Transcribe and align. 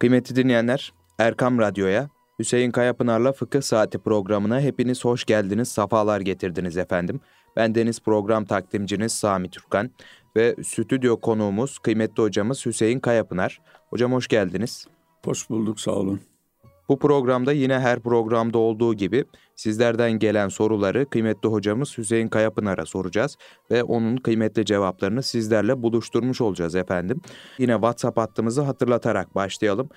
Kıymetli 0.00 0.36
dinleyenler, 0.36 0.92
Erkam 1.18 1.58
Radyo'ya, 1.58 2.08
Hüseyin 2.38 2.70
Kayapınar'la 2.70 3.32
Fıkıh 3.32 3.60
Saati 3.60 3.98
programına 3.98 4.60
hepiniz 4.60 5.04
hoş 5.04 5.24
geldiniz, 5.24 5.68
safalar 5.68 6.20
getirdiniz 6.20 6.76
efendim. 6.76 7.20
Ben 7.56 7.74
Deniz 7.74 8.00
program 8.00 8.44
takdimciniz 8.44 9.12
Sami 9.12 9.50
Türkan 9.50 9.90
ve 10.36 10.56
stüdyo 10.64 11.20
konuğumuz 11.20 11.78
kıymetli 11.78 12.22
hocamız 12.22 12.66
Hüseyin 12.66 13.00
Kayapınar. 13.00 13.60
Hocam 13.90 14.12
hoş 14.12 14.28
geldiniz. 14.28 14.86
Hoş 15.24 15.50
bulduk, 15.50 15.80
sağ 15.80 15.92
olun. 15.92 16.20
Bu 16.88 16.98
programda 16.98 17.52
yine 17.52 17.78
her 17.78 18.00
programda 18.00 18.58
olduğu 18.58 18.94
gibi 18.94 19.24
sizlerden 19.60 20.12
gelen 20.12 20.48
soruları 20.48 21.10
kıymetli 21.10 21.48
hocamız 21.48 21.98
Hüseyin 21.98 22.28
Kayapınar'a 22.28 22.86
soracağız 22.86 23.36
ve 23.70 23.82
onun 23.82 24.16
kıymetli 24.16 24.64
cevaplarını 24.64 25.22
sizlerle 25.22 25.82
buluşturmuş 25.82 26.40
olacağız 26.40 26.74
efendim. 26.74 27.20
Yine 27.58 27.72
WhatsApp 27.72 28.18
hattımızı 28.18 28.62
hatırlatarak 28.62 29.34
başlayalım. 29.34 29.88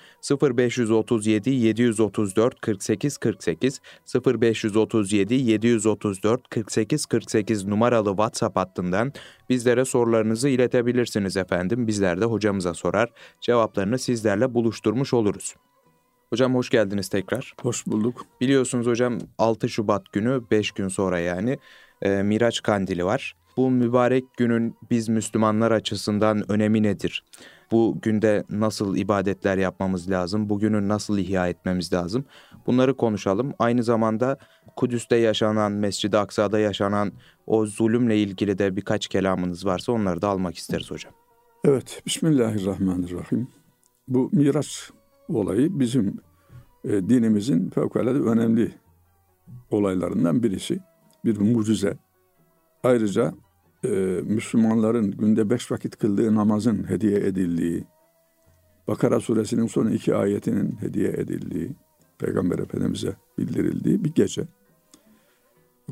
0537 0.42 1.50
734 1.50 2.60
48 2.60 3.16
48 3.18 3.80
0537 4.26 5.34
734 5.34 6.48
48 6.48 7.06
48 7.06 7.64
numaralı 7.66 8.08
WhatsApp 8.08 8.56
hattından 8.56 9.12
bizlere 9.48 9.84
sorularınızı 9.84 10.48
iletebilirsiniz 10.48 11.36
efendim. 11.36 11.86
Bizler 11.86 12.20
de 12.20 12.24
hocamıza 12.24 12.74
sorar, 12.74 13.10
cevaplarını 13.40 13.98
sizlerle 13.98 14.54
buluşturmuş 14.54 15.14
oluruz. 15.14 15.54
Hocam 16.34 16.54
hoş 16.54 16.70
geldiniz 16.70 17.08
tekrar. 17.08 17.54
Hoş 17.62 17.86
bulduk. 17.86 18.26
Biliyorsunuz 18.40 18.86
hocam 18.86 19.18
6 19.38 19.68
Şubat 19.68 20.12
günü 20.12 20.42
5 20.50 20.70
gün 20.70 20.88
sonra 20.88 21.18
yani 21.18 21.58
e, 22.02 22.22
Miraç 22.22 22.62
Kandili 22.62 23.04
var. 23.04 23.36
Bu 23.56 23.70
mübarek 23.70 24.24
günün 24.36 24.76
biz 24.90 25.08
Müslümanlar 25.08 25.70
açısından 25.70 26.52
önemi 26.52 26.82
nedir? 26.82 27.24
Bu 27.70 27.98
günde 28.02 28.44
nasıl 28.50 28.96
ibadetler 28.96 29.56
yapmamız 29.56 30.10
lazım? 30.10 30.48
Bugünü 30.48 30.88
nasıl 30.88 31.18
ihya 31.18 31.48
etmemiz 31.48 31.92
lazım? 31.92 32.24
Bunları 32.66 32.96
konuşalım. 32.96 33.52
Aynı 33.58 33.82
zamanda 33.82 34.38
Kudüs'te 34.76 35.16
yaşanan, 35.16 35.72
Mescid-i 35.72 36.18
Aksa'da 36.18 36.58
yaşanan 36.58 37.12
o 37.46 37.66
zulümle 37.66 38.18
ilgili 38.18 38.58
de 38.58 38.76
birkaç 38.76 39.08
kelamınız 39.08 39.66
varsa 39.66 39.92
onları 39.92 40.22
da 40.22 40.28
almak 40.28 40.56
isteriz 40.56 40.90
hocam. 40.90 41.12
Evet, 41.64 42.02
Bismillahirrahmanirrahim. 42.06 43.48
Bu 44.08 44.30
Miraç 44.32 44.90
olayı 45.28 45.78
bizim 45.80 46.18
e, 46.84 47.08
dinimizin 47.08 47.70
fevkalade 47.70 48.18
önemli 48.18 48.74
olaylarından 49.70 50.42
birisi. 50.42 50.80
Bir 51.24 51.38
mucize. 51.38 51.98
Ayrıca 52.82 53.34
e, 53.84 53.88
Müslümanların 54.24 55.10
günde 55.10 55.50
beş 55.50 55.70
vakit 55.70 55.96
kıldığı 55.98 56.34
namazın 56.34 56.90
hediye 56.90 57.18
edildiği, 57.18 57.84
Bakara 58.88 59.20
suresinin 59.20 59.66
son 59.66 59.86
iki 59.86 60.14
ayetinin 60.14 60.76
hediye 60.80 61.08
edildiği, 61.08 61.76
Peygamber 62.18 62.58
Efendimiz'e 62.58 63.16
bildirildiği 63.38 64.04
bir 64.04 64.14
gece. 64.14 64.44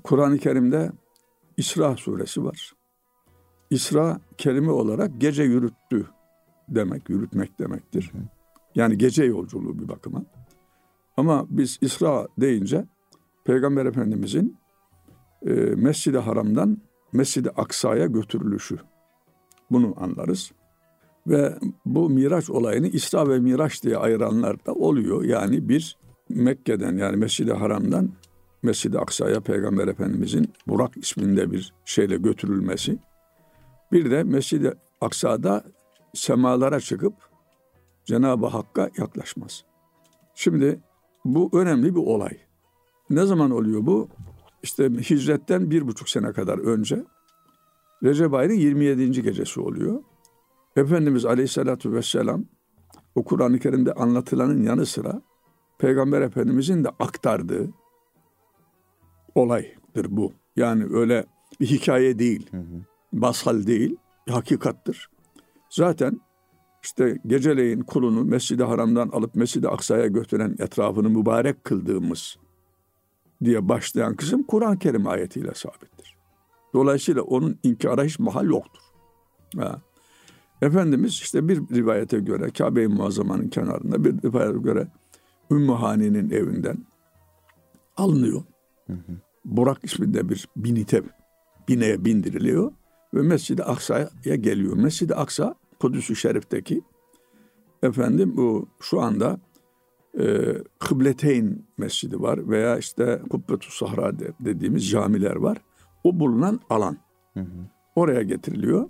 Kur'an-ı 0.05 0.39
Kerim'de 0.39 0.93
İsra 1.57 1.97
suresi 1.97 2.45
var. 2.45 2.73
İsra 3.71 4.21
kelime 4.39 4.71
olarak 4.71 5.21
gece 5.21 5.43
yürüttü 5.43 6.07
demek, 6.69 7.11
yürütmek 7.11 7.59
demektir. 7.59 8.13
Hı. 8.13 8.42
Yani 8.75 8.98
gece 8.98 9.25
yolculuğu 9.25 9.78
bir 9.78 9.89
bakıma. 9.89 10.25
Ama 11.17 11.47
biz 11.51 11.78
İsra 11.81 12.28
deyince 12.39 12.84
Peygamber 13.45 13.87
Efendimizin 13.87 14.56
e, 15.47 15.53
Mescid-i 15.55 16.19
Haram'dan 16.19 16.79
Mescid-i 17.12 17.51
Aksa'ya 17.51 18.06
götürülüşü. 18.06 18.79
Bunu 19.70 19.95
anlarız. 19.97 20.53
Ve 21.27 21.59
bu 21.87 22.11
Miraç 22.11 22.51
olayını 22.51 22.89
İsra 22.89 23.29
ve 23.29 23.39
Miraç 23.39 23.83
diye 23.83 23.97
ayıranlar 23.97 24.67
da 24.67 24.73
oluyor. 24.73 25.25
Yani 25.25 25.69
bir 25.69 25.97
Mekke'den 26.29 26.97
yani 26.97 27.17
Mescid-i 27.17 27.53
Haram'dan 27.53 28.11
Mescid-i 28.62 28.98
Aksa'ya 28.98 29.41
Peygamber 29.41 29.89
Efendimizin 29.89 30.53
Burak 30.69 30.97
isminde 30.97 31.53
bir 31.53 31.73
şeyle 31.84 32.17
götürülmesi. 32.17 32.98
Bir 33.92 34.11
de 34.11 34.23
Mescid-i 34.23 34.73
Aksa'da 35.01 35.64
semalara 36.14 36.80
çıkıp 36.80 37.14
Cenab-ı 38.05 38.46
Hakk'a 38.46 38.90
yaklaşmaz. 38.98 39.64
Şimdi 40.35 40.80
bu 41.24 41.51
önemli 41.52 41.95
bir 41.95 42.01
olay. 42.01 42.39
Ne 43.11 43.27
zaman 43.27 43.51
oluyor 43.51 43.86
bu? 43.86 44.08
İşte 44.63 44.90
hicretten 44.90 45.70
bir 45.70 45.86
buçuk 45.86 46.08
sene 46.08 46.33
kadar 46.33 46.58
önce 46.58 47.05
Recep 48.02 48.35
ayının 48.35 48.55
27. 48.55 49.23
gecesi 49.23 49.61
oluyor. 49.61 50.02
Efendimiz 50.77 51.24
Aleyhisselatü 51.24 51.92
Vesselam 51.92 52.45
o 53.14 53.24
Kur'an-ı 53.24 53.58
Kerim'de 53.58 53.92
anlatılanın 53.92 54.62
yanı 54.62 54.86
sıra 54.86 55.23
Peygamber 55.79 56.20
Efendimizin 56.20 56.85
de 56.85 56.89
aktardığı 56.89 57.70
olaydır 59.35 60.07
bu. 60.11 60.33
Yani 60.57 60.86
öyle 60.91 61.27
bir 61.61 61.67
hikaye 61.67 62.18
değil, 62.18 62.51
basal 63.12 63.67
değil, 63.67 63.96
hakikattır. 64.29 65.11
Zaten 65.70 66.20
işte 66.83 67.19
geceleyin 67.27 67.81
kulunu 67.81 68.25
Mescid-i 68.25 68.63
Haram'dan 68.63 69.09
alıp 69.09 69.35
Mescid-i 69.35 69.69
Aksa'ya 69.69 70.07
götüren 70.07 70.57
etrafını 70.59 71.11
mübarek 71.11 71.65
kıldığımız 71.65 72.37
diye 73.45 73.69
başlayan 73.69 74.17
kısım 74.17 74.43
Kur'an-ı 74.43 74.79
Kerim 74.79 75.07
ayetiyle 75.07 75.55
sabittir. 75.55 76.17
Dolayısıyla 76.75 77.23
onun 77.23 77.59
inkara 77.63 78.05
hiç 78.05 78.19
mahal 78.19 78.47
yoktur. 78.47 78.83
Ha. 79.57 79.81
Efendimiz 80.63 81.13
işte 81.13 81.48
bir 81.48 81.57
rivayete 81.57 82.19
göre 82.19 82.51
Kabe-i 82.51 82.89
Muazzama'nın 82.89 83.48
kenarında 83.48 84.05
bir 84.05 84.23
rivayete 84.23 84.59
göre 84.59 84.89
Ümmü 85.51 85.73
Hani'nin 85.73 86.31
evinden 86.31 86.79
alınıyor. 87.97 88.42
Hı 88.87 88.92
hı. 88.92 89.13
Burak 89.45 89.79
isminde 89.83 90.29
bir 90.29 90.48
binite 90.57 91.03
bineye 91.69 92.05
bindiriliyor 92.05 92.73
ve 93.15 93.23
Mescid-i 93.23 93.65
Aksa'ya 93.65 94.37
geliyor. 94.37 94.77
Mescid-i 94.77 95.15
Aksa 95.15 95.55
Kudüs-ü 95.83 96.17
Şerif'teki 96.17 96.83
efendim 97.83 98.37
bu 98.37 98.69
şu 98.81 99.01
anda 99.01 99.41
e, 100.19 100.55
Kıbleteyn 100.79 101.65
Mescidi 101.79 102.20
var 102.20 102.48
veya 102.48 102.79
işte 102.79 103.23
Kubbetu 103.31 103.73
Sahra 103.73 104.13
dediğimiz 104.41 104.91
camiler 104.91 105.37
var. 105.37 105.59
O 106.05 106.21
bulunan 106.21 106.61
alan. 106.71 106.97
Hı 107.35 107.41
hı. 107.41 107.67
Oraya 107.97 108.23
getiriliyor. 108.23 108.89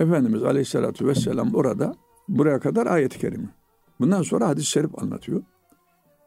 Efendimiz 0.00 0.42
Aleyhisselatü 0.42 1.06
Vesselam 1.06 1.54
orada 1.54 1.94
buraya 2.28 2.60
kadar 2.60 2.86
ayet-i 2.86 3.18
kerime. 3.18 3.48
Bundan 4.00 4.22
sonra 4.22 4.48
hadis-i 4.48 4.66
şerif 4.66 5.02
anlatıyor. 5.02 5.42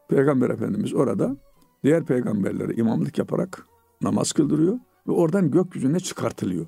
Peygamber 0.08 0.50
Efendimiz 0.50 0.94
orada 0.94 1.36
diğer 1.84 2.04
peygamberlere 2.04 2.74
imamlık 2.74 3.18
yaparak 3.18 3.66
namaz 4.02 4.32
kıldırıyor 4.32 4.78
ve 5.08 5.12
oradan 5.12 5.50
gökyüzüne 5.50 6.00
çıkartılıyor 6.00 6.66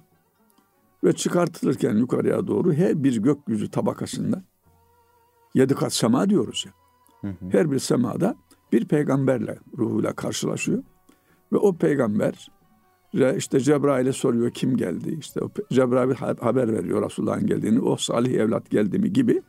ve 1.04 1.12
çıkartılırken 1.12 1.97
yukarıya 1.97 2.47
doğru 2.47 2.72
her 2.72 3.04
bir 3.04 3.16
gökyüzü 3.16 3.70
tabakasında 3.70 4.44
yedi 5.54 5.75
kat 5.75 5.92
sema 5.92 6.31
diyoruz 6.31 6.64
ya. 6.66 6.72
Hı 7.20 7.28
hı. 7.28 7.50
Her 7.50 7.70
bir 7.70 7.78
semada 7.78 8.36
bir 8.72 8.84
peygamberle 8.84 9.58
ruhuyla 9.78 10.12
karşılaşıyor 10.12 10.82
ve 11.53 11.56
o 11.56 11.76
peygamber 11.76 12.48
işte 13.37 13.60
Cebrail'e 13.60 14.12
soruyor 14.12 14.50
kim 14.50 14.76
geldi? 14.76 15.16
İşte 15.20 15.41
o 15.41 15.50
Cebrail 15.70 16.14
haber 16.41 16.72
veriyor 16.72 17.04
Resulullah'ın 17.04 17.47
geldiğini. 17.47 17.81
O 17.81 17.97
salih 17.97 18.34
evlat 18.34 18.70
geldi 18.70 18.98
mi 18.98 19.12
gibi. 19.12 19.42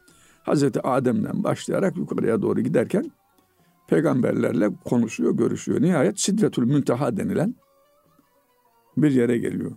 Hazreti 0.43 0.81
Adem'den 0.81 1.43
başlayarak 1.43 1.97
yukarıya 1.97 2.41
doğru 2.41 2.61
giderken 2.61 3.11
peygamberlerle 3.87 4.69
konuşuyor, 4.85 5.37
görüşüyor. 5.37 5.81
Nihayet 5.81 6.19
Sidretül 6.19 6.63
Münteha 6.63 7.17
denilen 7.17 7.55
bir 8.97 9.11
yere 9.11 9.37
geliyor. 9.37 9.71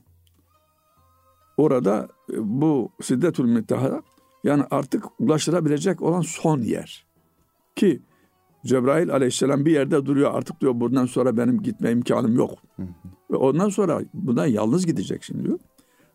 Orada 1.57 2.09
e, 2.33 2.35
bu 2.39 2.91
Siddetül 3.03 3.45
Münteha'da 3.45 4.03
yani 4.45 4.65
artık 4.71 5.05
ulaşılabilecek 5.19 6.03
olan 6.03 6.21
son 6.21 6.61
yer. 6.61 7.07
Ki 7.77 8.03
Cebrail 8.67 9.13
aleyhisselam 9.13 9.65
bir 9.65 9.73
yerde 9.73 10.07
duruyor 10.07 10.35
artık 10.35 10.61
diyor 10.61 10.73
bundan 10.75 11.07
sonra 11.07 11.37
benim 11.37 11.63
gitme 11.63 11.91
imkanım 11.91 12.37
yok. 12.37 12.59
Ve 13.31 13.37
ondan 13.37 13.69
sonra 13.69 14.01
bundan 14.15 14.47
yalnız 14.47 14.87
gideceksin 14.87 15.45
diyor. 15.45 15.59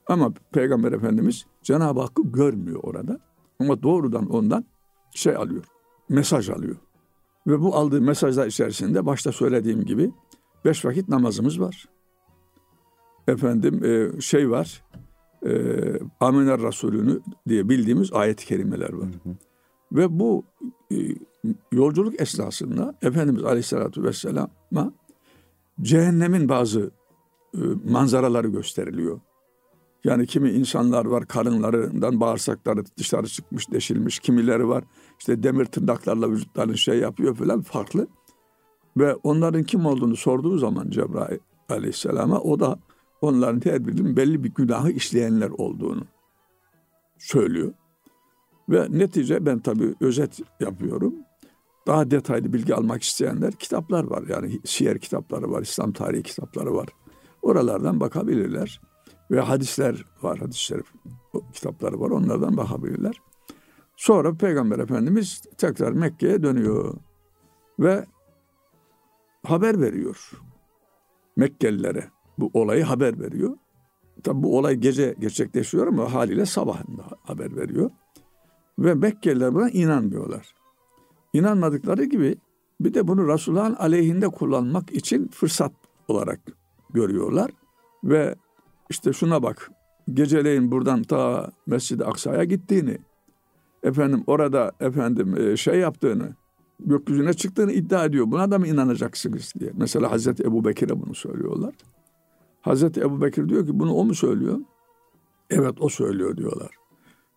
Ama 0.08 0.34
Peygamber 0.52 0.92
Efendimiz 0.92 1.46
Cenab-ı 1.64 2.02
Hakk'ı 2.02 2.24
görmüyor 2.32 2.80
orada. 2.84 3.20
Ama 3.60 3.84
doğrudan 3.84 4.30
ondan 4.30 4.66
şey 5.16 5.36
alıyor. 5.36 5.64
Mesaj 6.10 6.50
alıyor. 6.50 6.76
Ve 7.48 7.62
bu 7.62 7.76
aldığı 7.76 8.02
mesajlar 8.02 8.48
içerisinde 8.48 9.06
başta 9.06 9.32
söylediğim 9.32 9.86
gibi 9.86 10.12
beş 10.66 10.86
vakit 10.86 11.10
namazımız 11.10 11.60
var. 11.60 11.86
Efendim 13.28 13.86
e, 13.86 14.22
şey 14.22 14.50
var 14.50 14.84
e, 15.46 15.52
Aminer 16.20 16.62
Resulü'nü 16.62 17.20
diye 17.48 17.70
bildiğimiz 17.70 18.14
ayet-i 18.14 18.46
kerimeler 18.46 18.94
var. 18.94 19.08
Hı 19.08 19.30
hı. 19.30 19.36
Ve 19.92 20.20
bu 20.20 20.44
e, 20.92 20.96
yolculuk 21.72 22.22
esnasında 22.22 22.96
Efendimiz 23.02 23.44
Aleyhisselatü 23.44 24.04
Vesselam'a 24.04 24.94
cehennemin 25.82 26.50
bazı 26.50 26.92
e, 27.56 27.60
manzaraları 27.90 28.48
gösteriliyor. 28.48 29.20
Yani 30.04 30.28
kimi 30.28 30.52
insanlar 30.52 31.06
var 31.06 31.28
karınlarından 31.28 32.20
bağırsakları 32.20 32.84
dışarı 32.98 33.28
çıkmış, 33.28 33.72
deşilmiş. 33.72 34.20
Kimileri 34.20 34.68
var 34.68 34.84
işte 35.20 35.44
demir 35.44 35.66
tırnaklarla 35.66 36.32
vücutlarını 36.32 36.78
şey 36.78 37.00
yapıyor 37.00 37.36
falan 37.36 37.62
farklı. 37.62 38.08
Ve 38.98 39.16
onların 39.16 39.64
kim 39.64 39.86
olduğunu 39.86 40.16
sorduğu 40.16 40.58
zaman 40.58 40.90
Cebrail 40.90 41.40
aleyhisselama 41.70 42.40
o 42.40 42.60
da 42.60 42.80
onların 43.22 43.62
her 43.72 43.88
birinin 43.88 44.18
belli 44.18 44.44
bir 44.44 44.54
günahı 44.54 44.92
işleyenler 44.92 45.50
olduğunu 45.50 46.04
söylüyor. 47.18 47.74
Ve 48.70 48.88
netice 48.90 49.46
ben 49.46 49.60
tabii 49.60 49.96
özet 50.02 50.40
yapıyorum. 50.60 51.16
Daha 51.88 52.12
detaylı 52.12 52.54
bilgi 52.54 52.76
almak 52.76 53.04
isteyenler 53.04 53.52
kitaplar 53.54 54.04
var. 54.04 54.24
Yani 54.30 54.60
siyer 54.66 55.00
kitapları 55.00 55.52
var, 55.52 55.62
İslam 55.62 55.92
tarihi 55.92 56.24
kitapları 56.24 56.76
var. 56.76 56.88
Oralardan 57.42 58.00
bakabilirler. 58.00 58.82
Ve 59.32 59.40
hadisler 59.40 60.06
var, 60.22 60.40
hadis 60.40 60.58
şerif 60.58 60.86
kitapları 61.54 62.00
var. 62.00 62.10
Onlardan 62.10 62.58
bakabilirler. 62.58 63.22
Sonra 63.96 64.34
Peygamber 64.34 64.80
Efendimiz 64.80 65.42
tekrar 65.58 65.92
Mekke'ye 65.92 66.44
dönüyor. 66.44 66.94
Ve 67.80 68.06
haber 69.44 69.82
veriyor. 69.82 70.32
Mekkelilere 71.36 72.10
bu 72.40 72.52
olayı 72.54 72.84
haber 72.84 73.20
veriyor. 73.20 73.58
Tabi 74.24 74.44
bu 74.44 74.58
olay 74.58 74.76
gece 74.76 75.16
gerçekleşiyor 75.20 75.88
ama 75.88 76.14
haliyle 76.14 76.46
sabahında 76.46 77.04
haber 77.24 77.56
veriyor. 77.56 77.92
Ve 78.80 78.94
Mekkeliler 78.94 79.54
buna 79.54 79.70
inanmıyorlar. 79.70 80.56
İnanmadıkları 81.34 82.04
gibi 82.04 82.36
bir 82.80 82.94
de 82.94 83.08
bunu 83.08 83.28
Resulullah'ın 83.34 83.76
aleyhinde 83.76 84.28
kullanmak 84.28 84.92
için 84.92 85.28
fırsat 85.28 85.72
olarak 86.08 86.40
görüyorlar. 86.94 87.52
Ve 88.04 88.36
işte 88.90 89.14
şuna 89.14 89.44
bak 89.44 89.72
geceleyin 90.14 90.72
buradan 90.72 91.04
ta 91.04 91.52
Mescid-i 91.66 92.06
Aksa'ya 92.06 92.44
gittiğini, 92.44 92.98
efendim 93.84 94.24
orada 94.28 94.72
efendim 94.80 95.38
e, 95.38 95.58
şey 95.58 95.80
yaptığını, 95.80 96.36
gökyüzüne 96.80 97.34
çıktığını 97.34 97.72
iddia 97.72 98.06
ediyor. 98.06 98.32
Buna 98.32 98.52
da 98.52 98.60
mı 98.60 98.68
inanacaksınız 98.68 99.54
diye. 99.60 99.72
Mesela 99.78 100.12
Hazreti 100.12 100.44
Ebu 100.44 100.66
Bekir'e 100.66 101.02
bunu 101.02 101.16
söylüyorlar. 101.16 101.74
Hazreti 102.68 103.02
Ebu 103.02 103.22
Bekir 103.22 103.50
diyor 103.50 103.66
ki 103.66 103.80
bunu 103.80 103.94
o 103.94 104.06
mu 104.06 104.16
söylüyor? 104.16 104.60
Evet 105.50 105.74
o 105.80 105.90
söylüyor 105.90 106.38
diyorlar. 106.38 106.70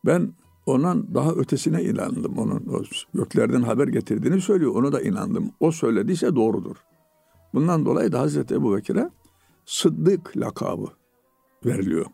Ben 0.06 0.32
ondan 0.66 1.14
daha 1.14 1.32
ötesine 1.32 1.84
inandım. 1.84 2.38
Onun 2.38 2.66
o 2.66 2.82
göklerden 3.14 3.62
haber 3.62 3.88
getirdiğini 3.88 4.40
söylüyor. 4.40 4.74
Onu 4.74 4.92
da 4.92 5.00
inandım. 5.00 5.50
O 5.60 5.70
söylediyse 5.72 6.34
doğrudur. 6.36 6.76
Bundan 7.54 7.86
dolayı 7.86 8.12
da 8.12 8.20
Hazreti 8.20 8.54
Ebu 8.54 8.76
Bekir'e 8.76 9.10
Sıddık 9.66 10.36
lakabı 10.36 10.86
veriliyor. 11.64 12.06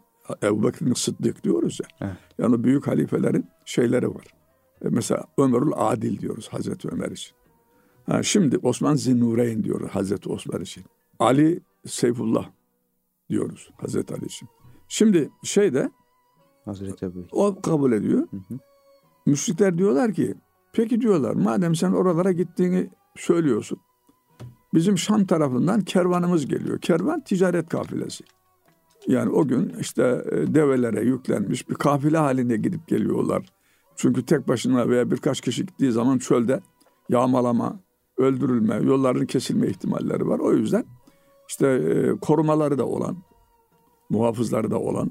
Ebu 0.43 0.67
Bekir'in 0.67 0.95
Sıddık 0.95 1.45
diyoruz 1.45 1.81
ya. 1.83 1.89
Evet. 2.01 2.17
Yani 2.39 2.65
büyük 2.65 2.87
halifelerin 2.87 3.47
şeyleri 3.65 4.15
var. 4.15 4.25
E 4.85 4.89
mesela 4.89 5.25
Ömerül 5.39 5.73
Adil 5.75 6.19
diyoruz 6.19 6.49
Hazreti 6.49 6.89
Ömer 6.89 7.11
için. 7.11 7.37
Ha, 8.07 8.23
şimdi 8.23 8.59
Osman 8.59 8.95
Zinnureyn 8.95 9.65
diyoruz 9.65 9.89
Hazreti 9.91 10.29
Osman 10.29 10.61
için. 10.61 10.85
Ali 11.19 11.61
Seyfullah 11.87 12.56
diyoruz 13.31 13.71
Hazreti 13.77 14.15
Ali 14.15 14.25
için. 14.25 14.49
Şimdi 14.89 15.31
şeyde 15.43 15.91
Hazreti 16.65 17.07
Ebu 17.07 17.27
o 17.33 17.61
kabul 17.61 17.93
ediyor. 17.93 18.29
Hı 18.31 18.37
hı. 18.37 18.59
Müşrikler 19.27 19.79
diyorlar 19.79 20.13
ki 20.13 20.35
peki 20.73 21.01
diyorlar 21.01 21.35
madem 21.35 21.75
sen 21.75 21.93
oralara 21.93 22.33
gittiğini 22.33 22.91
söylüyorsun. 23.17 23.79
Bizim 24.75 24.99
Şam 24.99 25.27
tarafından 25.27 25.81
kervanımız 25.81 26.47
geliyor. 26.47 26.81
Kervan 26.81 27.21
ticaret 27.21 27.69
kafilesi. 27.69 28.25
Yani 29.07 29.31
o 29.31 29.49
gün 29.49 29.75
işte 29.81 30.25
e, 30.33 30.55
develere 30.55 31.05
yüklenmiş 31.05 31.69
bir 31.71 31.75
kafile 31.75 32.19
halinde 32.19 32.57
gidip 32.57 32.89
geliyorlar. 32.89 33.43
Çünkü 33.97 34.27
tek 34.27 34.49
başına 34.49 34.89
veya 34.89 35.11
birkaç 35.11 35.41
kişi 35.41 35.67
gittiği 35.67 35.93
zaman 35.93 36.19
çölde 36.19 36.61
yağmalama, 37.09 37.81
öldürülme, 38.17 38.75
yolların 38.75 39.27
kesilme 39.27 39.67
ihtimalleri 39.67 40.29
var. 40.29 40.39
O 40.39 40.53
yüzden 40.53 40.85
işte 41.49 41.67
e, 41.67 42.21
korumaları 42.21 42.79
da 42.79 42.87
olan, 42.87 43.17
muhafızları 44.11 44.71
da 44.71 44.81
olan 44.81 45.11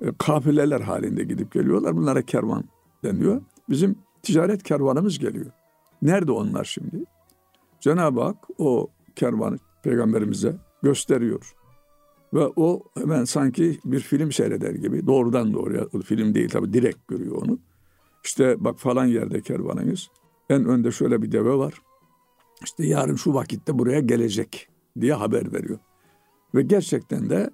e, 0.00 0.06
kafileler 0.18 0.80
halinde 0.80 1.24
gidip 1.24 1.52
geliyorlar. 1.52 1.96
Bunlara 1.96 2.22
kervan 2.22 2.64
deniyor. 3.04 3.42
Bizim 3.68 3.96
ticaret 4.22 4.62
kervanımız 4.62 5.18
geliyor. 5.18 5.50
Nerede 6.02 6.32
onlar 6.32 6.64
şimdi? 6.64 7.04
Cenab-ı 7.80 8.20
Hak 8.20 8.36
o 8.58 8.88
kervanı 9.16 9.58
peygamberimize 9.82 10.56
gösteriyor. 10.82 11.54
Ve 12.34 12.46
o 12.56 12.82
hemen 12.98 13.24
sanki 13.24 13.78
bir 13.84 14.00
film 14.00 14.32
seyreder 14.32 14.74
gibi 14.74 15.06
doğrudan 15.06 15.52
doğruya 15.52 15.88
film 16.04 16.34
değil 16.34 16.48
tabi 16.48 16.72
direkt 16.72 17.08
görüyor 17.08 17.42
onu. 17.42 17.58
İşte 18.24 18.64
bak 18.64 18.78
falan 18.78 19.06
yerde 19.06 19.40
kervanınız. 19.40 20.08
En 20.50 20.64
önde 20.64 20.90
şöyle 20.90 21.22
bir 21.22 21.32
deve 21.32 21.54
var. 21.54 21.74
İşte 22.64 22.86
yarın 22.86 23.16
şu 23.16 23.34
vakitte 23.34 23.78
buraya 23.78 24.00
gelecek 24.00 24.68
diye 25.00 25.14
haber 25.14 25.52
veriyor. 25.52 25.78
Ve 26.54 26.62
gerçekten 26.62 27.30
de 27.30 27.50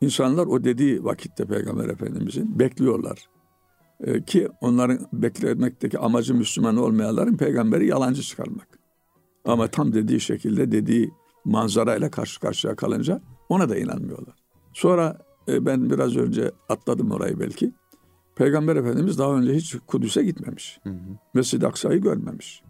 insanlar 0.00 0.46
o 0.46 0.64
dediği 0.64 1.04
vakitte 1.04 1.44
Peygamber 1.44 1.88
Efendimizin 1.88 2.58
bekliyorlar. 2.58 3.28
Ee, 4.00 4.24
ki 4.24 4.48
onların 4.60 4.98
beklemekteki 5.12 5.98
amacı 5.98 6.34
Müslüman 6.34 6.76
olmayanların 6.76 7.36
peygamberi 7.36 7.86
yalancı 7.86 8.22
çıkarmak. 8.22 8.78
Ama 9.44 9.68
tam 9.68 9.92
dediği 9.92 10.20
şekilde 10.20 10.72
dediği 10.72 11.10
manzarayla 11.44 12.10
karşı 12.10 12.40
karşıya 12.40 12.76
kalınca 12.76 13.20
ona 13.48 13.68
da 13.68 13.76
inanmıyorlar. 13.76 14.34
Sonra 14.72 15.18
e, 15.48 15.66
ben 15.66 15.90
biraz 15.90 16.16
önce 16.16 16.52
atladım 16.68 17.10
orayı 17.10 17.40
belki. 17.40 17.72
Peygamber 18.36 18.76
Efendimiz 18.76 19.18
daha 19.18 19.34
önce 19.34 19.54
hiç 19.54 19.76
Kudüs'e 19.86 20.22
gitmemiş. 20.22 20.80
Mescid-i 21.34 21.66
Aksa'yı 21.66 22.00
görmemiş. 22.00 22.62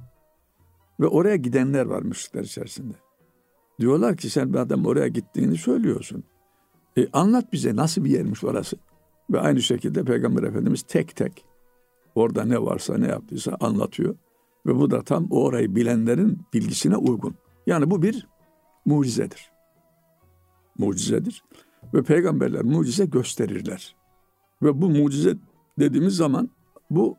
Ve 1.00 1.06
oraya 1.06 1.36
gidenler 1.36 1.86
var 1.86 2.02
müşrikler 2.02 2.44
içerisinde. 2.44 2.94
Diyorlar 3.80 4.16
ki 4.16 4.30
sen 4.30 4.52
adam 4.52 4.86
oraya 4.86 5.08
gittiğini 5.08 5.56
söylüyorsun. 5.56 6.24
E, 6.98 7.08
anlat 7.12 7.52
bize 7.52 7.76
nasıl 7.76 8.04
bir 8.04 8.10
yermiş 8.10 8.44
orası. 8.44 8.76
Ve 9.30 9.40
aynı 9.40 9.62
şekilde 9.62 10.04
Peygamber 10.04 10.42
Efendimiz 10.42 10.82
tek 10.82 11.16
tek 11.16 11.44
orada 12.14 12.44
ne 12.44 12.62
varsa 12.62 12.98
ne 12.98 13.06
yaptıysa 13.06 13.56
anlatıyor. 13.60 14.16
Ve 14.66 14.74
bu 14.76 14.90
da 14.90 15.02
tam 15.02 15.26
orayı 15.30 15.76
bilenlerin 15.76 16.38
bilgisine 16.54 16.96
uygun. 16.96 17.34
Yani 17.66 17.90
bu 17.90 18.02
bir 18.02 18.26
mucizedir. 18.84 19.50
Mucizedir. 20.78 21.44
Ve 21.94 22.02
peygamberler 22.02 22.62
mucize 22.62 23.06
gösterirler. 23.06 23.96
Ve 24.62 24.82
bu 24.82 24.90
mucize 24.90 25.34
dediğimiz 25.78 26.16
zaman 26.16 26.50
bu 26.90 27.16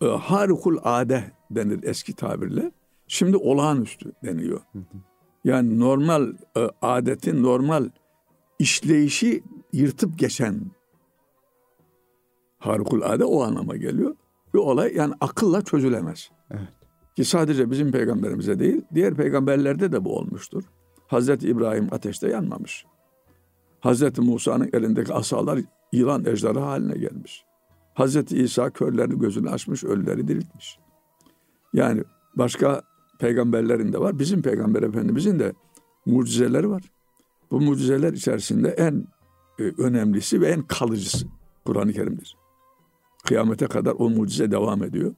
e, 0.00 0.06
harikul 0.06 0.78
ade 0.82 1.24
denir 1.50 1.80
eski 1.82 2.12
tabirle. 2.12 2.72
Şimdi 3.06 3.36
olağanüstü 3.36 4.12
deniyor. 4.24 4.60
Yani 5.44 5.80
normal 5.80 6.32
e, 6.56 6.68
adetin 6.82 7.42
normal 7.42 7.88
işleyişi 8.58 9.42
yırtıp 9.72 10.18
geçen 10.18 10.60
harikul 12.58 13.02
ade 13.02 13.24
o 13.24 13.42
anlama 13.42 13.76
geliyor. 13.76 14.16
Bir 14.54 14.58
olay 14.58 14.96
yani 14.96 15.14
akılla 15.20 15.62
çözülemez. 15.62 16.30
Evet. 16.50 16.68
Ki 17.16 17.24
sadece 17.24 17.70
bizim 17.70 17.92
peygamberimize 17.92 18.58
değil, 18.58 18.82
diğer 18.94 19.14
peygamberlerde 19.14 19.92
de 19.92 20.04
bu 20.04 20.16
olmuştur. 20.18 20.64
Hazreti 21.06 21.48
İbrahim 21.48 21.88
ateşte 21.92 22.28
yanmamış. 22.28 22.86
Hazreti 23.80 24.20
Musa'nın 24.20 24.70
elindeki 24.72 25.12
asalar 25.12 25.60
yılan 25.92 26.24
ejderha 26.24 26.66
haline 26.66 26.98
gelmiş. 26.98 27.44
Hazreti 27.94 28.38
İsa 28.38 28.70
körlerini 28.70 29.18
gözünü 29.18 29.50
açmış, 29.50 29.84
ölüleri 29.84 30.28
diriltmiş. 30.28 30.78
Yani 31.72 32.02
başka 32.34 32.82
peygamberlerin 33.22 33.92
de 33.92 34.00
var. 34.00 34.18
Bizim 34.18 34.42
peygamber 34.42 34.82
efendimizin 34.82 35.38
de 35.38 35.52
mucizeleri 36.06 36.70
var. 36.70 36.82
Bu 37.50 37.60
mucizeler 37.60 38.12
içerisinde 38.12 38.68
en 38.68 39.06
e, 39.58 39.62
önemlisi 39.62 40.40
ve 40.40 40.48
en 40.48 40.62
kalıcısı 40.62 41.26
Kur'an-ı 41.64 41.92
Kerim'dir. 41.92 42.36
Kıyamete 43.24 43.66
kadar 43.66 43.94
o 43.98 44.10
mucize 44.10 44.50
devam 44.50 44.82
ediyor. 44.82 45.14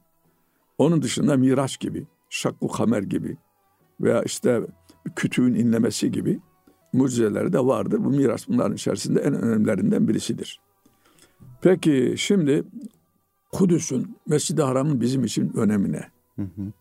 Onun 0.77 1.01
dışında 1.01 1.37
Miraç 1.37 1.79
gibi, 1.79 2.07
Şakku 2.29 2.67
Kamer 2.67 3.01
gibi 3.01 3.37
veya 4.01 4.23
işte 4.23 4.61
kütüğün 5.15 5.53
inlemesi 5.53 6.11
gibi 6.11 6.39
mucizeleri 6.93 7.53
de 7.53 7.59
vardır. 7.59 8.03
Bu 8.03 8.09
miras 8.09 8.47
bunların 8.47 8.75
içerisinde 8.75 9.21
en 9.21 9.33
önemlilerinden 9.33 10.07
birisidir. 10.07 10.59
Peki 11.61 12.15
şimdi 12.17 12.63
Kudüs'ün, 13.51 14.17
Mescid-i 14.27 14.61
Haram'ın 14.61 15.01
bizim 15.01 15.23
için 15.23 15.57
önemine. 15.57 16.03
Hı 16.35 16.41
hı. 16.41 16.71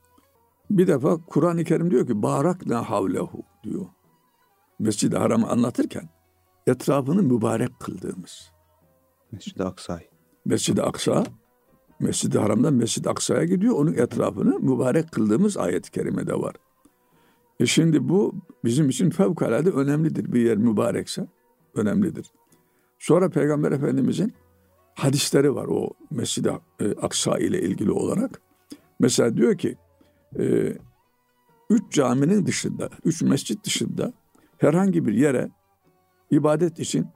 Bir 0.70 0.86
defa 0.86 1.24
Kur'an-ı 1.26 1.64
Kerim 1.64 1.90
diyor 1.90 2.06
ki 2.06 2.22
barak 2.22 2.66
ne 2.66 2.74
havlehu 2.74 3.42
diyor. 3.64 3.86
Mescid-i 4.78 5.16
Haram'ı 5.16 5.48
anlatırken 5.48 6.08
etrafını 6.66 7.22
mübarek 7.22 7.80
kıldığımız. 7.80 8.52
Mescid-i 9.32 9.64
Aksa. 9.64 10.00
Mescid-i 10.44 10.82
Aksa 10.82 11.24
Mescid-i 12.00 12.38
Haram'dan 12.38 12.74
Mescid-i 12.74 13.10
Aksa'ya 13.10 13.44
gidiyor. 13.44 13.74
Onun 13.74 13.92
etrafını 13.94 14.58
mübarek 14.58 15.12
kıldığımız 15.12 15.56
ayet-i 15.56 15.90
kerimede 15.90 16.34
var. 16.34 16.54
E 17.60 17.66
şimdi 17.66 18.08
bu 18.08 18.34
bizim 18.64 18.88
için 18.88 19.10
fevkalade 19.10 19.70
önemlidir. 19.70 20.32
Bir 20.32 20.40
yer 20.40 20.56
mübarekse 20.56 21.26
önemlidir. 21.74 22.32
Sonra 22.98 23.30
Peygamber 23.30 23.72
Efendimizin 23.72 24.34
hadisleri 24.94 25.54
var 25.54 25.66
o 25.66 25.90
Mescid-i 26.10 26.48
e, 26.80 26.92
Aksa 27.02 27.38
ile 27.38 27.62
ilgili 27.62 27.90
olarak. 27.90 28.40
Mesela 29.00 29.36
diyor 29.36 29.58
ki 29.58 29.76
e, 30.38 30.78
üç 31.70 31.92
caminin 31.92 32.46
dışında, 32.46 32.90
üç 33.04 33.22
mescit 33.22 33.64
dışında 33.64 34.12
herhangi 34.58 35.06
bir 35.06 35.14
yere 35.14 35.50
ibadet 36.30 36.80
için 36.80 37.06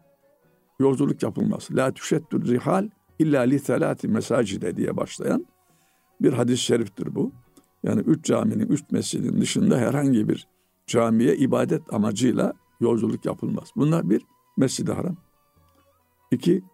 yolculuk 0.80 1.22
yapılmaz. 1.22 1.68
La 1.70 1.92
tüşettür 1.92 2.48
rihal 2.48 2.88
illa 3.18 3.40
li 3.40 3.62
telati 3.62 4.08
mesacide 4.08 4.76
diye 4.76 4.96
başlayan 4.96 5.46
bir 6.20 6.32
hadis-i 6.32 6.62
şeriftir 6.62 7.14
bu. 7.14 7.32
Yani 7.82 8.00
üç 8.00 8.24
caminin, 8.24 8.68
üç 8.68 8.90
mescidin 8.90 9.40
dışında 9.40 9.78
herhangi 9.78 10.28
bir 10.28 10.48
camiye 10.86 11.36
ibadet 11.36 11.92
amacıyla 11.92 12.52
yolculuk 12.80 13.24
yapılmaz. 13.24 13.68
Bunlar 13.76 14.10
bir, 14.10 14.22
Mescid-i 14.56 14.92
Haram. 14.92 15.16
İki, 16.30 16.64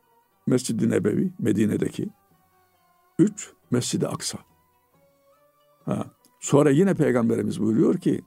Mescid-i 0.47 0.91
Nebevi, 0.91 1.33
Medine'deki. 1.39 2.09
Üç, 3.19 3.53
Mescid-i 3.71 4.09
Aksa. 4.09 4.39
Ha. 5.85 6.05
Sonra 6.45 6.71
yine 6.71 6.95
Peygamberimiz 6.95 7.61
buyuruyor 7.61 7.99
ki, 7.99 8.21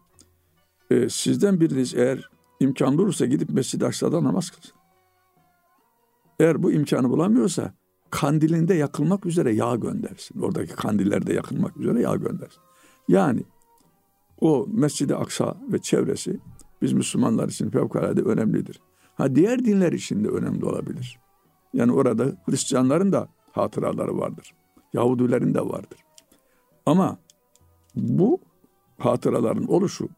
e, 0.91 1.09
sizden 1.09 1.59
biriniz 1.59 1.95
eğer 1.95 2.29
imkan 2.59 2.97
bulursa 2.97 3.25
gidip 3.25 3.49
Mescid-i 3.49 3.85
Aksa'da 3.85 4.23
namaz 4.23 4.49
kılsın. 4.49 4.71
Eğer 6.39 6.63
bu 6.63 6.71
imkanı 6.71 7.09
bulamıyorsa 7.09 7.73
kandilinde 8.09 8.73
yakılmak 8.73 9.25
üzere 9.25 9.53
yağ 9.53 9.75
göndersin. 9.75 10.41
Oradaki 10.41 10.73
kandillerde 10.73 11.33
yakılmak 11.33 11.77
üzere 11.77 12.01
yağ 12.01 12.15
göndersin. 12.15 12.61
Yani 13.07 13.43
o 14.41 14.67
Mescid-i 14.71 15.15
Aksa 15.15 15.57
ve 15.71 15.79
çevresi 15.79 16.39
biz 16.81 16.93
Müslümanlar 16.93 17.49
için 17.49 17.69
fevkalade 17.69 18.21
önemlidir. 18.21 18.81
Ha 19.15 19.35
diğer 19.35 19.65
dinler 19.65 19.91
için 19.91 20.23
de 20.23 20.27
önemli 20.27 20.65
olabilir. 20.65 21.19
Yani 21.73 21.91
orada 21.91 22.25
Hristiyanların 22.45 23.11
da 23.11 23.29
hatıraları 23.51 24.17
vardır. 24.17 24.53
Yahudilerin 24.93 25.53
de 25.53 25.61
vardır. 25.61 25.99
Ama 26.85 27.17
bu 27.97 28.39
hatıraların 28.97 29.67
oluşu 29.67 30.09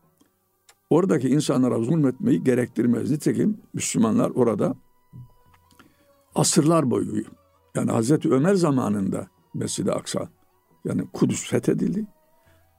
oradaki 0.89 1.29
insanlara 1.29 1.79
zulmetmeyi 1.79 2.43
gerektirmez. 2.43 3.11
Nitekim 3.11 3.57
Müslümanlar 3.73 4.29
orada 4.29 4.75
asırlar 6.35 6.91
boyu 6.91 7.23
yani 7.75 7.91
Hazreti 7.91 8.29
Ömer 8.31 8.53
zamanında 8.53 9.27
Mescid-i 9.53 9.91
Aksa 9.91 10.29
yani 10.85 11.07
Kudüs 11.13 11.49
fethedildi 11.49 12.05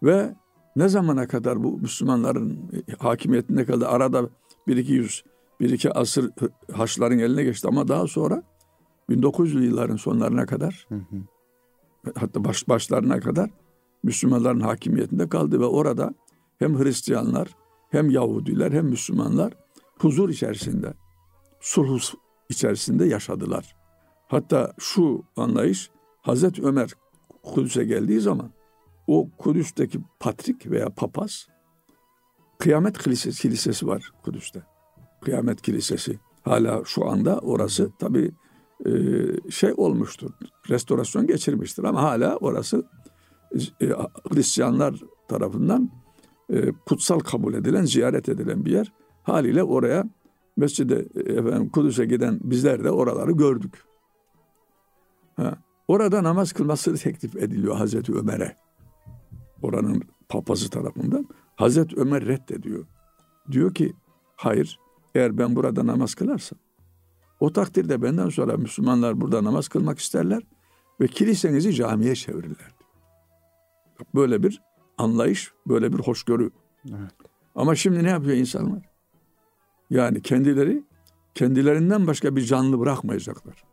ve 0.03 0.35
ne 0.77 0.89
zamana 0.89 1.29
kadar 1.29 1.65
bu 1.65 1.79
Müslümanların 1.79 2.71
hakimiyetinde 2.99 3.65
kaldı? 3.65 3.89
Arada 3.89 4.29
bir 4.67 4.77
iki 4.77 4.93
yüz, 4.93 5.25
bir 5.61 5.71
iki 5.71 5.93
asır 5.93 6.31
Haçların 6.73 7.19
eline 7.19 7.43
geçti 7.45 7.69
ama 7.69 7.89
daha 7.89 8.07
sonra 8.07 8.43
1900'lü 9.11 9.65
yılların 9.65 9.97
sonlarına 9.97 10.47
kadar 10.47 10.87
hı 10.89 10.95
hı. 10.95 11.17
hatta 12.15 12.45
baş, 12.45 12.69
başlarına 12.69 13.21
kadar 13.21 13.51
Müslümanların 14.03 14.61
hakimiyetinde 14.61 15.29
kaldı 15.29 15.61
ve 15.61 15.65
orada 15.65 16.15
hem 16.59 16.79
Hristiyanlar 16.79 17.49
hem 17.91 18.11
Yahudiler 18.11 18.73
hem 18.73 18.87
Müslümanlar 18.87 19.53
huzur 19.99 20.29
içerisinde, 20.29 20.95
sulh 21.61 22.01
içerisinde 22.49 23.05
yaşadılar. 23.05 23.77
Hatta 24.29 24.73
şu 24.79 25.23
anlayış 25.37 25.91
Hazreti 26.23 26.63
Ömer 26.63 26.91
Kudüs'e 27.43 27.85
geldiği 27.85 28.21
zaman 28.21 28.51
o 29.07 29.29
Kudüs'teki 29.39 30.01
patrik 30.21 30.71
veya 30.71 30.89
papaz 30.89 31.49
Kıyamet 32.59 32.99
Kilisesi, 32.99 33.43
kilisesi 33.43 33.87
var 33.87 34.13
Kudüs'te. 34.23 34.63
Kıyamet 35.21 35.63
Kilisesi. 35.63 36.19
Hala 36.43 36.83
şu 36.85 37.09
anda 37.09 37.39
orası 37.39 37.91
tabi 37.99 38.31
e, 38.87 38.91
şey 39.51 39.73
olmuştur. 39.77 40.31
Restorasyon 40.71 41.27
geçirmiştir 41.27 41.85
ama 41.85 42.03
hala 42.03 42.37
orası 42.37 42.85
e, 43.55 43.87
Hristiyanlar 44.35 45.01
tarafından 45.29 45.91
e, 46.53 46.73
kutsal 46.87 47.19
kabul 47.19 47.55
edilen, 47.55 47.85
ziyaret 47.85 48.29
edilen 48.29 48.65
bir 48.65 48.71
yer. 48.71 48.93
Haliyle 49.23 49.63
oraya 49.63 50.05
Mescid-i 50.57 51.09
efendim, 51.15 51.69
Kudüs'e 51.69 52.05
giden 52.05 52.41
bizler 52.43 52.85
de 52.85 52.91
oraları 52.91 53.33
gördük. 53.33 53.85
Ha, 55.37 55.59
orada 55.89 56.23
namaz 56.23 56.53
kılması 56.53 56.95
teklif 57.03 57.37
ediliyor 57.37 57.77
Hazreti 57.77 58.13
Ömer'e 58.13 58.57
oranın 59.63 60.03
papazı 60.29 60.71
tarafından 60.71 61.29
Hazreti 61.57 62.01
Ömer 62.01 62.27
reddediyor. 62.27 62.87
Diyor 63.51 63.75
ki 63.75 63.93
hayır 64.37 64.79
eğer 65.15 65.39
ben 65.39 65.57
burada 65.57 65.87
namaz 65.87 66.15
kılarsam 66.15 66.59
o 67.41 67.53
takdirde 67.53 68.03
benden 68.03 68.29
sonra 68.29 68.57
Müslümanlar 68.57 69.21
burada 69.21 69.45
namaz 69.45 69.69
kılmak 69.69 69.99
isterler 69.99 70.43
ve 71.01 71.07
kilisenizi 71.09 71.75
camiye 71.75 72.15
çevirirler. 72.15 72.80
Böyle 74.15 74.43
bir 74.43 74.63
anlayış, 74.99 75.53
böyle 75.67 75.93
bir 75.93 75.99
hoşgörü. 75.99 76.51
Evet. 76.89 77.13
Ama 77.55 77.75
şimdi 77.75 78.05
ne 78.05 78.11
yapıyor 78.11 78.37
insanlar? 78.37 78.83
Yani 79.91 80.23
kendileri 80.23 80.85
kendilerinden 81.35 82.07
başka 82.07 82.37
bir 82.37 82.43
canlı 82.43 82.81
bırakmayacaklar. 82.81 83.65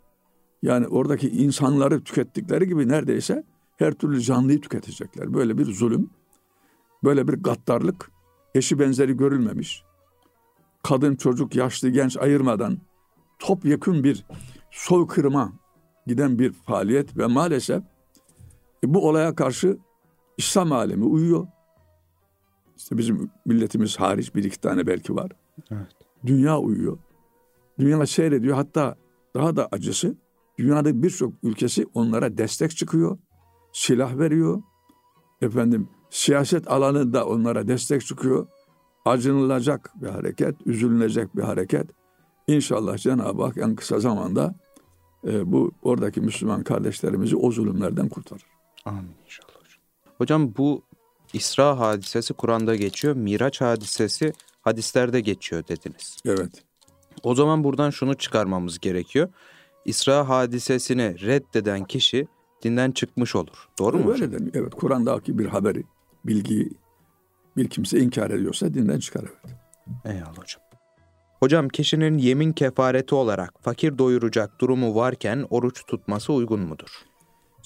Yani 0.62 0.88
oradaki 0.88 1.30
insanları 1.30 2.04
tükettikleri 2.04 2.68
gibi 2.68 2.88
neredeyse 2.88 3.44
her 3.78 3.94
türlü 3.94 4.22
canlıyı 4.22 4.62
tüketecekler. 4.62 5.34
Böyle 5.34 5.58
bir 5.58 5.66
zulüm, 5.66 6.10
böyle 7.04 7.28
bir 7.28 7.34
gaddarlık, 7.34 8.12
eşi 8.56 8.80
benzeri 8.80 9.18
görülmemiş. 9.18 9.84
Kadın, 10.84 11.16
çocuk, 11.16 11.56
yaşlı, 11.56 11.90
genç 11.90 12.18
ayırmadan 12.18 12.78
topyekun 13.40 14.04
bir 14.04 14.26
soykırıma 14.72 15.54
giden 16.08 16.40
bir 16.40 16.52
faaliyet 16.52 17.18
ve 17.18 17.26
maalesef 17.26 17.84
e, 18.84 18.94
bu 18.94 19.08
olaya 19.08 19.36
karşı 19.36 19.78
İslam 20.38 20.72
alemi 20.72 21.04
uyuyor. 21.04 21.48
İşte 22.78 22.98
bizim 22.98 23.32
milletimiz 23.46 24.00
hariç 24.00 24.36
bir 24.36 24.44
iki 24.44 24.62
tane 24.62 24.88
belki 24.88 25.16
var. 25.16 25.32
Evet. 25.72 25.88
Dünya 26.26 26.60
uyuyor. 26.60 26.98
Dünya 27.80 28.06
seyrediyor. 28.06 28.56
Hatta 28.56 28.96
daha 29.36 29.56
da 29.56 29.68
acısı 29.72 30.18
dünyada 30.60 31.04
birçok 31.04 31.34
ülkesi 31.44 31.86
onlara 31.94 32.38
destek 32.38 32.78
çıkıyor 32.78 33.18
silah 33.78 34.18
veriyor. 34.18 34.62
Efendim 35.42 35.90
siyaset 36.10 36.72
alanında 36.72 37.28
onlara 37.28 37.68
destek 37.68 38.06
çıkıyor. 38.06 38.48
Acınılacak 39.06 39.92
bir 40.02 40.08
hareket, 40.08 40.56
üzülünecek 40.66 41.36
bir 41.36 41.42
hareket. 41.42 41.88
İnşallah 42.48 42.98
Cenab-ı 42.98 43.44
Hak 43.44 43.58
en 43.58 43.76
kısa 43.76 44.00
zamanda 44.00 44.56
e, 45.28 45.52
bu 45.52 45.72
oradaki 45.82 46.22
Müslüman 46.22 46.64
kardeşlerimizi 46.64 47.36
o 47.36 47.52
zulümlerden 47.52 48.10
kurtarır. 48.10 48.46
Amin 48.86 49.16
inşallah 49.26 49.57
hocam. 50.18 50.54
Bu 50.58 50.82
İsra 51.34 51.80
hadisesi 51.80 52.34
Kur'an'da 52.34 52.76
geçiyor. 52.76 53.16
Miraç 53.16 53.62
hadisesi 53.62 54.34
hadislerde 54.62 55.20
geçiyor 55.20 55.64
dediniz. 55.68 56.18
Evet. 56.26 56.64
O 57.24 57.36
zaman 57.36 57.64
buradan 57.64 57.90
şunu 57.90 58.16
çıkarmamız 58.16 58.80
gerekiyor. 58.80 59.30
İsra 59.86 60.30
hadisesini 60.30 61.22
reddeden 61.22 61.86
kişi 61.86 62.28
dinden 62.64 62.92
çıkmış 62.92 63.36
olur. 63.36 63.70
Doğru 63.80 63.98
mu? 63.98 64.12
Öyle 64.12 64.32
deniyor. 64.32 64.52
Evet. 64.54 64.76
Kur'an'daki 64.76 65.40
bir 65.40 65.46
haberi, 65.46 65.84
bilgiyi 66.26 66.72
bir 67.58 67.70
kimse 67.70 68.00
inkar 68.00 68.32
ediyorsa 68.32 68.74
dinden 68.74 69.00
çıkar 69.00 69.24
evet. 69.24 69.56
Eyvallah 70.06 70.38
hocam. 70.38 70.62
Hocam 71.40 71.70
kişinin 71.70 72.18
yemin 72.18 72.54
kefareti 72.54 73.16
olarak 73.16 73.54
fakir 73.62 73.98
doyuracak 73.98 74.62
durumu 74.62 74.96
varken 74.96 75.46
oruç 75.50 75.86
tutması 75.86 76.34
uygun 76.34 76.60
mudur? 76.60 76.90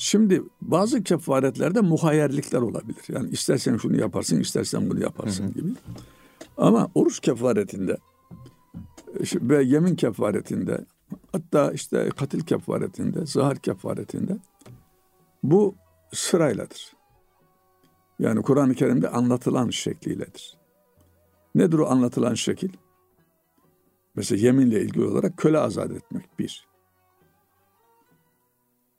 Şimdi 0.04 0.44
bazı 0.62 1.04
kefaretlerde 1.04 1.82
muhayyerlikler 1.82 2.62
olabilir. 2.62 3.04
Yani 3.08 3.30
istersen 3.30 3.78
şunu 3.78 3.98
yaparsın, 3.98 4.40
istersen 4.40 4.90
bunu 4.90 5.02
yaparsın 5.02 5.44
hı 5.44 5.48
hı. 5.48 5.54
gibi. 5.54 5.70
Ama 6.58 6.88
oruç 6.96 7.20
kefaretinde 7.20 7.98
ve 9.36 9.64
yemin 9.64 9.96
kefaretinde 9.96 10.86
hatta 11.32 11.72
işte 11.72 12.10
katil 12.18 12.42
kefaretinde, 12.42 13.26
zahar 13.26 13.58
kefaretinde 13.58 14.38
bu 15.44 15.76
sırayladır. 16.14 16.94
Yani 18.20 18.42
Kur'an-ı 18.42 18.74
Kerim'de 18.74 19.10
anlatılan 19.10 19.70
şekliyledir. 19.70 20.58
Nedir 21.56 21.78
o 21.80 21.88
anlatılan 21.88 22.34
şekil? 22.34 22.74
Mesela 24.16 24.46
yeminle 24.46 24.82
ilgili 24.82 25.06
olarak 25.06 25.38
köle 25.38 25.60
azat 25.60 25.92
etmek 25.92 26.40
bir. 26.40 26.68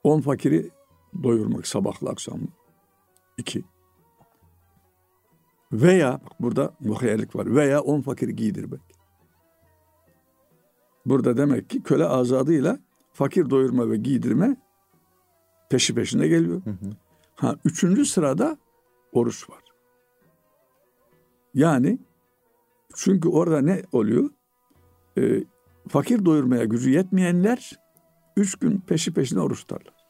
On 0.04 0.20
fakiri 0.20 0.70
doyurmak 1.22 1.66
sabahlı 1.66 2.10
akşamlı. 2.10 2.46
İki. 3.38 3.64
Veya 5.72 6.20
burada 6.40 6.74
muhayyerlik 6.80 7.36
var. 7.36 7.54
Veya 7.54 7.80
on 7.80 8.00
fakiri 8.00 8.36
giydirmek. 8.36 8.80
Burada 11.06 11.36
demek 11.36 11.70
ki 11.70 11.82
köle 11.82 12.04
azadıyla 12.04 12.78
fakir 13.12 13.50
doyurma 13.50 13.90
ve 13.90 13.96
giydirme 13.96 14.56
peşi 15.70 15.94
peşine 15.94 16.28
geliyor. 16.28 16.64
Hı 16.64 16.70
hı. 16.70 16.90
Ha 17.34 17.56
üçüncü 17.64 18.06
sırada 18.06 18.58
oruç 19.12 19.50
var. 19.50 19.62
Yani 21.54 21.98
çünkü 22.94 23.28
orada 23.28 23.60
ne 23.60 23.82
oluyor? 23.92 24.30
Ee, 25.18 25.44
fakir 25.88 26.24
doyurmaya 26.24 26.64
gücü 26.64 26.90
yetmeyenler 26.90 27.72
üç 28.36 28.54
gün 28.54 28.80
peşi 28.80 29.14
peşine 29.14 29.40
oruç 29.40 29.60
tutarlar. 29.60 30.01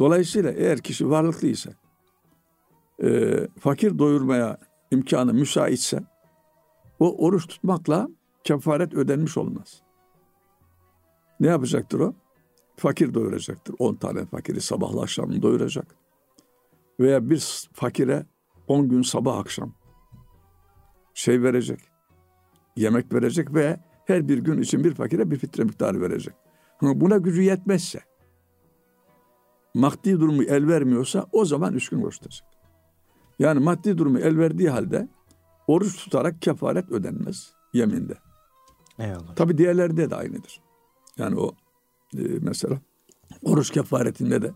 Dolayısıyla 0.00 0.50
eğer 0.50 0.78
kişi 0.78 1.10
varlıklıysa, 1.10 1.70
e, 3.02 3.36
fakir 3.58 3.98
doyurmaya 3.98 4.58
imkanı 4.90 5.34
müsaitse, 5.34 6.00
o 6.98 7.26
oruç 7.26 7.46
tutmakla 7.46 8.08
kefaret 8.44 8.94
ödenmiş 8.94 9.36
olmaz. 9.36 9.82
Ne 11.40 11.46
yapacaktır 11.46 12.00
o? 12.00 12.14
Fakir 12.76 13.14
doyuracaktır. 13.14 13.74
10 13.78 13.94
tane 13.94 14.26
fakiri 14.26 14.60
sabahla 14.60 15.02
akşam 15.02 15.42
doyuracak. 15.42 15.94
Veya 17.00 17.30
bir 17.30 17.68
fakire 17.72 18.26
10 18.68 18.88
gün 18.88 19.02
sabah 19.02 19.38
akşam 19.38 19.74
şey 21.14 21.42
verecek. 21.42 21.80
Yemek 22.76 23.12
verecek 23.12 23.54
ve 23.54 23.80
her 24.06 24.28
bir 24.28 24.38
gün 24.38 24.62
için 24.62 24.84
bir 24.84 24.94
fakire 24.94 25.30
bir 25.30 25.36
fitre 25.36 25.64
miktarı 25.64 26.00
verecek. 26.00 26.34
Buna 26.82 27.16
gücü 27.16 27.42
yetmezse, 27.42 28.09
maddi 29.74 30.20
durumu 30.20 30.42
el 30.42 30.68
vermiyorsa 30.68 31.26
o 31.32 31.44
zaman 31.44 31.74
üç 31.74 31.88
gün 31.88 32.02
oruç 32.02 32.18
tutacak. 32.18 32.48
Yani 33.38 33.60
maddi 33.60 33.98
durumu 33.98 34.18
el 34.18 34.38
verdiği 34.38 34.70
halde 34.70 35.08
oruç 35.66 35.96
tutarak 35.96 36.42
kefaret 36.42 36.90
ödenmez 36.90 37.52
yeminde. 37.72 38.14
Eyvallah. 38.98 39.34
Tabi 39.36 39.58
diğerlerde 39.58 40.10
de 40.10 40.16
aynıdır. 40.16 40.60
Yani 41.18 41.40
o 41.40 41.54
e, 42.16 42.22
mesela 42.40 42.80
oruç 43.42 43.70
kefaretinde 43.70 44.42
de 44.42 44.50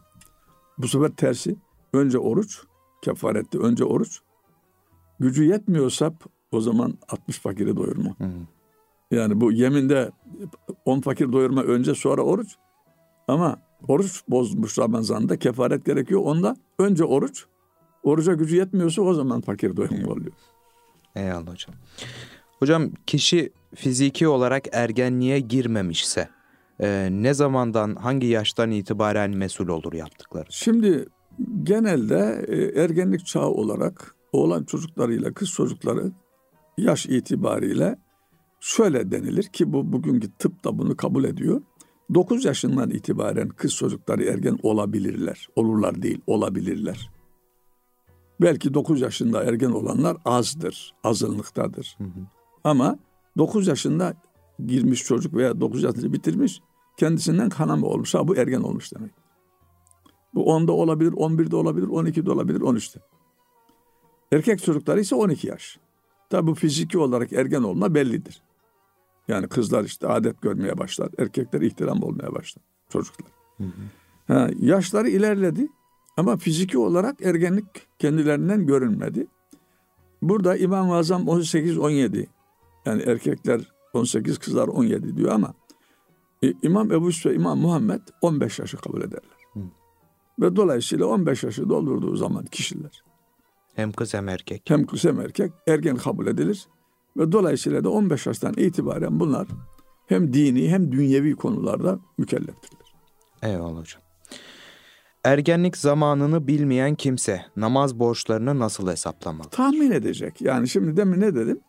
bu 0.79 0.89
sefer 0.89 1.09
tersi 1.09 1.57
önce 1.93 2.19
oruç 2.19 2.63
kefarette 3.03 3.59
önce 3.59 3.85
oruç 3.85 4.21
gücü 5.21 5.45
yetmiyorsa 5.45 6.13
o 6.53 6.61
zaman 6.61 6.99
60 7.09 7.39
fakiri 7.39 7.77
doyurma. 7.77 8.11
Hı. 8.11 8.31
Yani 9.11 9.41
bu 9.41 9.53
yeminde 9.53 10.11
10 10.85 11.01
fakir 11.01 11.33
doyurma 11.33 11.63
önce 11.63 11.95
sonra 11.95 12.23
oruç. 12.23 12.57
Ama 13.29 13.59
oruç 13.89 14.23
bozmuş 14.29 14.79
Ramazan'da 14.79 15.39
kefaret 15.39 15.85
gerekiyor. 15.85 16.21
Onda 16.25 16.57
önce 16.79 17.05
oruç. 17.05 17.45
Oruca 18.03 18.33
gücü 18.33 18.57
yetmiyorsa 18.57 19.03
o 19.03 19.15
zaman 19.15 19.41
fakir 19.41 19.77
doyurma 19.77 20.13
oluyor. 20.13 20.33
Eyvallah 21.17 21.53
hocam. 21.53 21.75
Hocam 22.59 22.91
kişi 23.07 23.53
fiziki 23.75 24.29
olarak 24.29 24.65
ergenliğe 24.73 25.41
girmemişse 25.41 26.29
e, 26.81 27.09
ne 27.13 27.35
zamandan 27.35 27.95
hangi 27.95 28.27
yaştan 28.27 28.71
itibaren 28.71 29.31
mesul 29.31 29.69
olur 29.69 29.93
yaptıkları? 29.93 30.47
Şimdi 30.51 31.07
genelde 31.63 32.45
e, 32.49 32.83
ergenlik 32.83 33.27
çağı 33.27 33.49
olarak 33.49 34.15
oğlan 34.33 34.65
çocuklarıyla 34.65 35.33
kız 35.33 35.51
çocukları 35.51 36.13
yaş 36.79 37.07
itibariyle 37.07 37.99
şöyle 38.61 39.11
denilir 39.11 39.43
ki 39.43 39.73
bu 39.73 39.93
bugünkü 39.93 40.31
tıp 40.39 40.65
da 40.65 40.79
bunu 40.79 40.97
kabul 40.97 41.25
ediyor. 41.25 41.63
9 42.15 42.45
yaşından 42.45 42.91
itibaren 42.91 43.49
kız 43.49 43.75
çocukları 43.75 44.25
ergen 44.25 44.59
olabilirler. 44.63 45.49
Olurlar 45.57 46.03
değil, 46.03 46.21
olabilirler. 46.27 47.11
Belki 48.41 48.75
9 48.75 49.01
yaşında 49.01 49.45
ergen 49.45 49.71
olanlar 49.71 50.17
azdır, 50.25 50.95
azınlıktadır. 51.05 51.97
Hı 51.99 52.05
hı. 52.05 52.27
Ama 52.65 52.99
9 53.39 53.67
yaşında 53.67 54.15
girmiş 54.67 55.05
çocuk 55.05 55.35
veya 55.35 55.61
9 55.61 55.83
yaşında 55.83 56.13
bitirmiş 56.13 56.61
kendisinden 56.97 57.49
kanama 57.49 57.87
olmuş. 57.87 58.15
Ha 58.15 58.29
bu 58.29 58.37
ergen 58.37 58.61
olmuş 58.61 58.95
demek. 58.95 59.11
Bu 60.35 60.41
10'da 60.41 60.73
olabilir, 60.73 61.13
11'de 61.13 61.57
olabilir, 61.57 61.87
12'de 61.87 62.31
olabilir, 62.31 62.61
13'te. 62.61 63.01
Erkek 64.33 64.63
çocukları 64.63 65.01
ise 65.01 65.15
12 65.15 65.47
yaş. 65.47 65.79
Tabi 66.31 66.47
bu 66.47 66.55
fiziki 66.55 66.99
olarak 66.99 67.33
ergen 67.33 67.63
olma 67.63 67.95
bellidir. 67.95 68.43
Yani 69.29 69.49
kızlar 69.49 69.85
işte 69.85 70.09
adet 70.09 70.43
görmeye 70.43 70.79
başlar. 70.79 71.09
Erkekler 71.19 71.61
ihtiram 71.61 72.03
olmaya 72.03 72.35
başlar. 72.35 72.65
Çocuklar. 72.89 73.29
Hı 73.57 73.65
hı. 73.65 74.35
Ha, 74.35 74.51
yaşları 74.59 75.09
ilerledi 75.09 75.69
ama 76.17 76.37
fiziki 76.37 76.79
olarak 76.79 77.23
ergenlik 77.23 77.67
kendilerinden 77.99 78.67
görünmedi. 78.67 79.27
Burada 80.23 80.57
İmam-ı 80.57 80.95
Azam 80.95 81.23
18-17 81.23 82.27
yani 82.87 83.03
erkekler 83.03 83.61
18 83.93 84.39
kızlar 84.39 84.69
17 84.69 85.17
diyor 85.17 85.33
ama 85.33 85.55
e, 86.43 86.53
İmam 86.63 86.93
Ebu 86.93 87.07
Yusuf 87.07 87.27
ve 87.27 87.35
İmam 87.35 87.59
Muhammed 87.59 88.01
15 88.21 88.59
yaşı 88.59 88.77
kabul 88.77 89.01
ederler. 89.01 89.39
Hı. 89.53 89.61
Ve 90.41 90.57
dolayısıyla 90.57 91.07
15 91.07 91.45
yaşı 91.45 91.69
doldurduğu 91.69 92.17
zaman 92.17 92.45
kişiler 92.45 93.05
Hem 93.75 93.93
kız 93.93 94.15
hem 94.15 94.29
erkek. 94.29 94.63
hem 94.65 94.87
kız 94.87 95.05
hem 95.05 95.21
erkek 95.21 95.53
ergen 95.67 95.97
kabul 95.97 96.27
edilir. 96.27 96.69
Ve 97.17 97.33
dolayısıyla 97.33 97.85
da 97.85 97.91
15 97.91 98.27
yaştan 98.27 98.55
itibaren 98.57 99.21
bunlar 99.21 99.49
hem 100.07 100.33
dini 100.33 100.69
hem 100.69 100.93
dünyevi 100.93 101.37
konularda 101.37 101.99
mükelleftirler. 102.19 102.95
Eyvallah 103.43 103.81
hocam. 103.81 104.03
Ergenlik 105.25 105.77
zamanını 105.77 106.47
bilmeyen 106.47 106.95
kimse 106.95 107.45
namaz 107.57 107.99
borçlarını 107.99 108.59
nasıl 108.59 108.89
hesaplamalı? 108.89 109.49
Tahmin 109.49 109.91
edecek. 109.91 110.41
Yani 110.41 110.69
şimdi 110.69 110.97
demin 110.97 111.21
ne 111.21 111.35
dedim? 111.35 111.61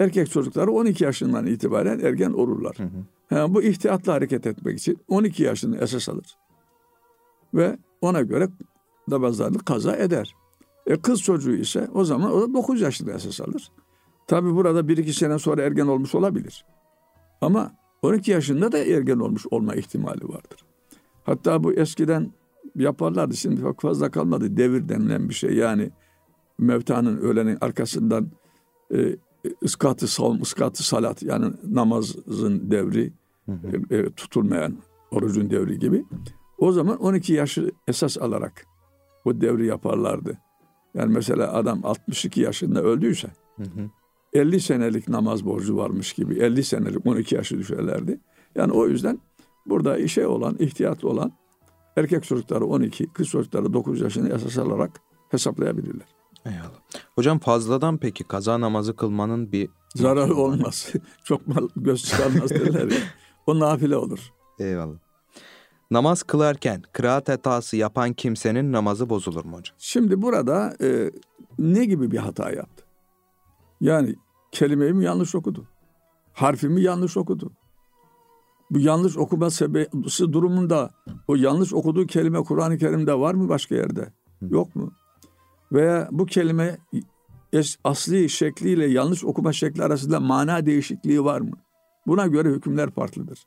Erkek 0.00 0.30
çocukları 0.30 0.72
12 0.72 1.04
yaşından 1.04 1.46
itibaren 1.46 1.98
ergen 1.98 2.32
olurlar. 2.32 2.78
Hı 2.78 2.82
hı. 2.82 3.04
Ha, 3.28 3.54
bu 3.54 3.62
ihtiyatla 3.62 4.12
hareket 4.12 4.46
etmek 4.46 4.78
için 4.78 4.98
12 5.08 5.42
yaşını 5.42 5.78
esas 5.78 6.08
alır. 6.08 6.36
Ve 7.54 7.78
ona 8.00 8.22
göre 8.22 8.48
namazlarını 9.08 9.58
kaza 9.58 9.96
eder. 9.96 10.34
E 10.86 10.96
kız 10.96 11.22
çocuğu 11.22 11.54
ise 11.54 11.88
o 11.94 12.04
zaman 12.04 12.32
o 12.32 12.40
da 12.40 12.54
9 12.54 12.80
yaşında 12.80 13.12
esas 13.12 13.40
alır. 13.40 13.70
Tabi 14.26 14.54
burada 14.54 14.80
1-2 14.80 15.12
sene 15.12 15.38
sonra 15.38 15.62
ergen 15.62 15.86
olmuş 15.86 16.14
olabilir. 16.14 16.64
Ama 17.40 17.72
12 18.02 18.30
yaşında 18.30 18.72
da 18.72 18.78
ergen 18.78 19.18
olmuş 19.18 19.46
olma 19.50 19.74
ihtimali 19.74 20.28
vardır. 20.28 20.64
Hatta 21.24 21.64
bu 21.64 21.72
eskiden 21.72 22.32
yaparlardı. 22.76 23.36
Şimdi 23.36 23.60
çok 23.60 23.80
fazla 23.80 24.10
kalmadı. 24.10 24.56
Devir 24.56 24.88
denilen 24.88 25.28
bir 25.28 25.34
şey. 25.34 25.54
Yani 25.54 25.90
mevtanın 26.58 27.16
öğlenin 27.16 27.58
arkasından 27.60 28.28
e, 28.94 29.16
ıskatı 29.64 30.06
savun, 30.06 30.40
ıskatı 30.40 30.86
salat 30.86 31.22
yani 31.22 31.52
namazın 31.70 32.70
devri 32.70 33.12
Hı 33.46 33.52
hı. 33.52 33.94
e, 33.94 33.98
e, 33.98 34.10
tutulmayan 34.10 34.76
orucun 35.10 35.50
devri 35.50 35.78
gibi. 35.78 36.04
O 36.58 36.72
zaman 36.72 36.96
12 36.96 37.32
yaşı 37.32 37.70
esas 37.88 38.18
alarak 38.18 38.66
bu 39.24 39.40
devri 39.40 39.66
yaparlardı. 39.66 40.38
Yani 40.94 41.12
mesela 41.12 41.52
adam 41.52 41.80
62 41.84 42.40
yaşında 42.40 42.82
öldüyse 42.82 43.28
Hı 43.56 43.62
hı. 43.62 43.90
50 44.34 44.60
senelik 44.60 45.08
namaz 45.08 45.44
borcu 45.44 45.76
varmış 45.76 46.12
gibi 46.12 46.38
50 46.38 46.64
senelik 46.64 47.06
12 47.06 47.34
yaşı 47.34 47.58
düşerlerdi. 47.58 48.20
Yani 48.54 48.72
o 48.72 48.88
yüzden 48.88 49.18
burada 49.66 49.98
işe 49.98 50.26
olan, 50.26 50.56
ihtiyatlı 50.58 51.08
olan 51.08 51.32
erkek 51.96 52.24
çocukları 52.24 52.66
12, 52.66 53.06
kız 53.06 53.28
çocukları 53.28 53.72
9 53.72 54.00
yaşını 54.00 54.28
esas 54.28 54.58
alarak 54.58 55.00
hesaplayabilirler. 55.30 56.06
Eyvallah. 56.46 56.80
Hocam 57.14 57.38
fazladan 57.38 57.98
peki 57.98 58.24
kaza 58.24 58.60
namazı 58.60 58.96
kılmanın 58.96 59.52
bir 59.52 59.68
Zararı 59.94 60.34
olmaz. 60.34 60.92
Çok 61.24 61.46
mal 61.46 61.68
göz 61.76 62.04
çıkarmaz 62.04 62.50
derler 62.50 62.90
ya. 62.90 62.98
O 63.46 63.58
nafile 63.58 63.96
olur. 63.96 64.32
Eyvallah. 64.58 64.98
Namaz 65.90 66.22
kılarken 66.22 66.82
kıraat 66.92 67.28
hatası 67.28 67.76
yapan 67.76 68.12
kimsenin 68.12 68.72
namazı 68.72 69.08
bozulur 69.08 69.44
mu 69.44 69.56
hocam? 69.56 69.76
Şimdi 69.78 70.22
burada 70.22 70.76
e, 70.80 71.10
ne 71.58 71.84
gibi 71.84 72.10
bir 72.10 72.18
hata 72.18 72.50
yaptı? 72.50 72.84
Yani 73.80 74.14
kelimeyi 74.54 74.92
mi 74.92 75.04
yanlış 75.04 75.34
okudu? 75.34 75.64
Harfimi 76.32 76.82
yanlış 76.82 77.16
okudu? 77.16 77.52
Bu 78.70 78.78
yanlış 78.78 79.16
okuma 79.16 79.50
sebebisi 79.50 80.32
durumunda 80.32 80.90
o 81.28 81.34
yanlış 81.34 81.72
okuduğu 81.72 82.06
kelime 82.06 82.42
Kur'an-ı 82.42 82.78
Kerim'de 82.78 83.18
var 83.18 83.34
mı 83.34 83.48
başka 83.48 83.74
yerde? 83.74 84.12
Yok 84.42 84.76
mu? 84.76 84.92
Veya 85.72 86.08
bu 86.12 86.26
kelime 86.26 86.78
es- 87.52 87.78
asli 87.84 88.28
şekliyle 88.28 88.86
yanlış 88.86 89.24
okuma 89.24 89.52
şekli 89.52 89.82
arasında 89.82 90.20
mana 90.20 90.66
değişikliği 90.66 91.24
var 91.24 91.40
mı? 91.40 91.56
Buna 92.06 92.26
göre 92.26 92.48
hükümler 92.50 92.90
farklıdır. 92.90 93.38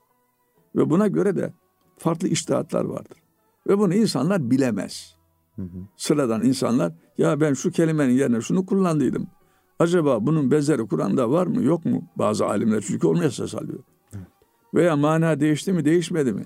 Ve 0.75 0.89
buna 0.89 1.07
göre 1.07 1.35
de 1.35 1.53
farklı 1.97 2.27
iştihatlar 2.27 2.85
vardır. 2.85 3.17
Ve 3.67 3.77
bunu 3.77 3.93
insanlar 3.93 4.51
bilemez. 4.51 5.15
Hı 5.55 5.61
hı. 5.61 5.77
Sıradan 5.97 6.43
insanlar 6.43 6.93
ya 7.17 7.41
ben 7.41 7.53
şu 7.53 7.71
kelimenin 7.71 8.13
yerine 8.13 8.41
şunu 8.41 8.65
kullandıydım. 8.65 9.27
Acaba 9.79 10.25
bunun 10.25 10.51
benzeri 10.51 10.87
Kur'an'da 10.87 11.31
var 11.31 11.47
mı 11.47 11.63
yok 11.63 11.85
mu? 11.85 12.03
Bazı 12.15 12.45
alimler 12.45 12.83
çünkü 12.87 13.07
onu 13.07 13.23
esas 13.23 13.55
alıyor. 13.55 13.79
Veya 14.73 14.95
mana 14.95 15.39
değişti 15.39 15.73
mi 15.73 15.85
değişmedi 15.85 16.33
mi? 16.33 16.45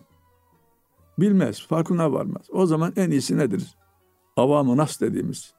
Bilmez, 1.20 1.68
farkına 1.68 2.14
varmaz. 2.14 2.46
O 2.52 2.66
zaman 2.66 2.94
en 2.96 3.12
iyisi 3.12 3.38
nedir? 3.38 3.78
Avamı 4.38 4.78
nas 4.78 5.02
dediğimiz 5.02 5.54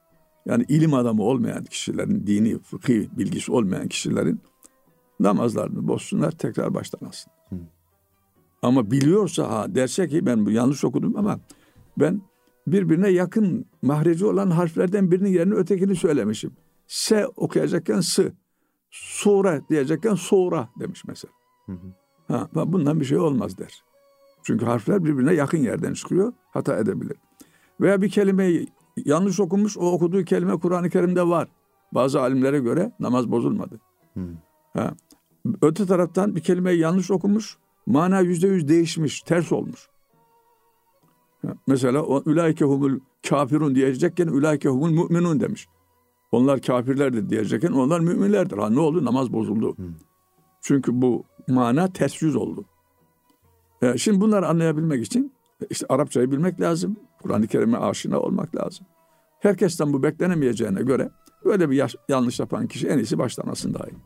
yani 0.45 0.65
ilim 0.69 0.93
adamı 0.93 1.23
olmayan 1.23 1.63
kişilerin, 1.63 2.27
dini, 2.27 2.59
fıkhi 2.59 3.09
bilgisi 3.17 3.51
olmayan 3.51 3.87
kişilerin 3.87 4.41
namazlarını 5.19 5.87
bozsunlar 5.87 6.31
tekrar 6.31 6.73
baştan 6.73 7.07
alsın. 7.07 7.31
Hı. 7.49 7.55
Ama 8.61 8.91
biliyorsa 8.91 9.49
ha 9.49 9.75
derse 9.75 10.07
ki 10.07 10.25
ben 10.25 10.45
bu 10.45 10.51
yanlış 10.51 10.83
okudum 10.83 11.17
ama 11.17 11.39
ben 11.97 12.21
birbirine 12.67 13.09
yakın 13.09 13.65
mahreci 13.81 14.25
olan 14.25 14.49
harflerden 14.49 15.11
birinin 15.11 15.29
yerine 15.29 15.53
ötekini 15.53 15.95
söylemişim. 15.95 16.51
S 16.87 17.27
okuyacakken 17.27 17.99
sı, 17.99 18.33
sure 18.91 19.61
diyecekken 19.69 20.15
sonra 20.15 20.69
demiş 20.79 21.03
mesela. 21.07 21.33
Hı 21.65 21.71
hı. 21.71 21.93
Ha, 22.27 22.49
bundan 22.53 22.99
bir 22.99 23.05
şey 23.05 23.17
olmaz 23.17 23.57
der. 23.57 23.83
Çünkü 24.43 24.65
harfler 24.65 25.03
birbirine 25.03 25.33
yakın 25.33 25.57
yerden 25.57 25.93
çıkıyor. 25.93 26.33
Hata 26.51 26.77
edebilir. 26.77 27.17
Veya 27.81 28.01
bir 28.01 28.09
kelimeyi 28.09 28.67
yanlış 28.97 29.39
okumuş. 29.39 29.77
O 29.77 29.91
okuduğu 29.91 30.23
kelime 30.23 30.59
Kur'an-ı 30.59 30.89
Kerim'de 30.89 31.27
var. 31.27 31.47
Bazı 31.91 32.21
alimlere 32.21 32.59
göre 32.59 32.91
namaz 32.99 33.31
bozulmadı. 33.31 33.79
Hmm. 34.13 34.35
Ha. 34.73 34.93
Öte 35.61 35.85
taraftan 35.85 36.35
bir 36.35 36.41
kelimeyi 36.41 36.79
yanlış 36.79 37.11
okumuş. 37.11 37.57
Mana 37.85 38.19
yüzde 38.19 38.47
yüz 38.47 38.67
değişmiş. 38.67 39.21
Ters 39.21 39.51
olmuş. 39.51 39.89
Ha. 41.45 41.53
Mesela 41.67 42.01
o 42.03 42.23
ülaike 42.25 42.65
humul 42.65 42.99
kafirun 43.29 43.75
diyecekken 43.75 44.27
ülaike 44.27 44.69
humul 44.69 44.89
müminun 44.89 45.39
demiş. 45.39 45.67
Onlar 46.33 46.61
kafirlerdir 46.61 47.29
diyecekken 47.29 47.71
onlar 47.71 47.99
müminlerdir. 47.99 48.57
Ha 48.57 48.69
ne 48.69 48.79
oldu? 48.79 49.05
Namaz 49.05 49.33
bozuldu. 49.33 49.77
Hmm. 49.77 49.85
Çünkü 50.61 51.01
bu 51.01 51.23
mana 51.47 51.87
ters 51.93 52.21
yüz 52.21 52.35
oldu. 52.35 52.65
E, 53.81 53.97
şimdi 53.97 54.21
bunları 54.21 54.47
anlayabilmek 54.47 55.05
için 55.05 55.33
işte 55.69 55.85
Arapçayı 55.89 56.31
bilmek 56.31 56.61
lazım. 56.61 56.97
Kur'an-ı 57.21 57.47
Kerim'e 57.47 57.77
aşina 57.77 58.19
olmak 58.19 58.55
lazım. 58.55 58.85
Herkesten 59.39 59.93
bu 59.93 60.03
beklenemeyeceğine 60.03 60.81
göre 60.81 61.09
böyle 61.45 61.69
bir 61.69 61.75
yaş- 61.75 61.95
yanlış 62.09 62.39
yapan 62.39 62.67
kişi 62.67 62.87
en 62.87 62.97
iyisi 62.97 63.17
başlamasın 63.17 63.73
daha 63.73 63.83
iyi. 63.87 63.97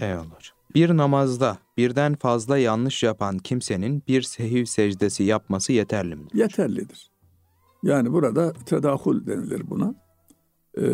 Eyvallah 0.00 0.24
hocam. 0.24 0.56
Bir 0.74 0.96
namazda 0.96 1.58
birden 1.76 2.14
fazla 2.14 2.58
yanlış 2.58 3.02
yapan 3.02 3.38
kimsenin 3.38 4.02
bir 4.08 4.22
sehiv 4.22 4.64
secdesi 4.64 5.24
yapması 5.24 5.72
yeterli 5.72 6.16
mi? 6.16 6.26
Yeterlidir. 6.34 7.10
Yani 7.82 8.12
burada 8.12 8.52
tedahul 8.52 9.26
denilir 9.26 9.70
buna. 9.70 9.94
Ee, 10.78 10.84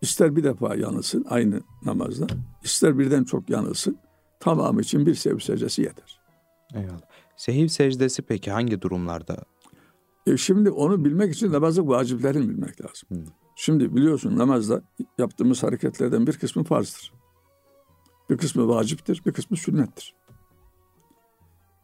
ister 0.00 0.36
bir 0.36 0.44
defa 0.44 0.74
yanılsın 0.74 1.24
aynı 1.28 1.60
namazda, 1.84 2.26
ister 2.64 2.98
birden 2.98 3.24
çok 3.24 3.50
yanılsın. 3.50 3.98
Tamamı 4.40 4.80
için 4.80 5.06
bir 5.06 5.14
sehiv 5.14 5.38
secdesi 5.38 5.82
yeter. 5.82 6.20
Eyvallah. 6.74 7.00
Sehiv 7.36 7.68
secdesi 7.68 8.22
peki 8.22 8.50
hangi 8.50 8.82
durumlarda? 8.82 9.44
E 10.26 10.36
şimdi 10.36 10.70
onu 10.70 11.04
bilmek 11.04 11.34
için 11.34 11.52
namazın 11.52 11.88
vaciplerini 11.88 12.48
bilmek 12.48 12.80
lazım. 12.80 13.08
Hmm. 13.08 13.24
Şimdi 13.56 13.96
biliyorsun 13.96 14.38
namazda 14.38 14.82
yaptığımız 15.18 15.62
hareketlerden 15.62 16.26
bir 16.26 16.32
kısmı 16.32 16.64
farzdır. 16.64 17.12
Bir 18.30 18.38
kısmı 18.38 18.68
vaciptir, 18.68 19.22
bir 19.26 19.32
kısmı 19.32 19.56
sünnettir. 19.56 20.14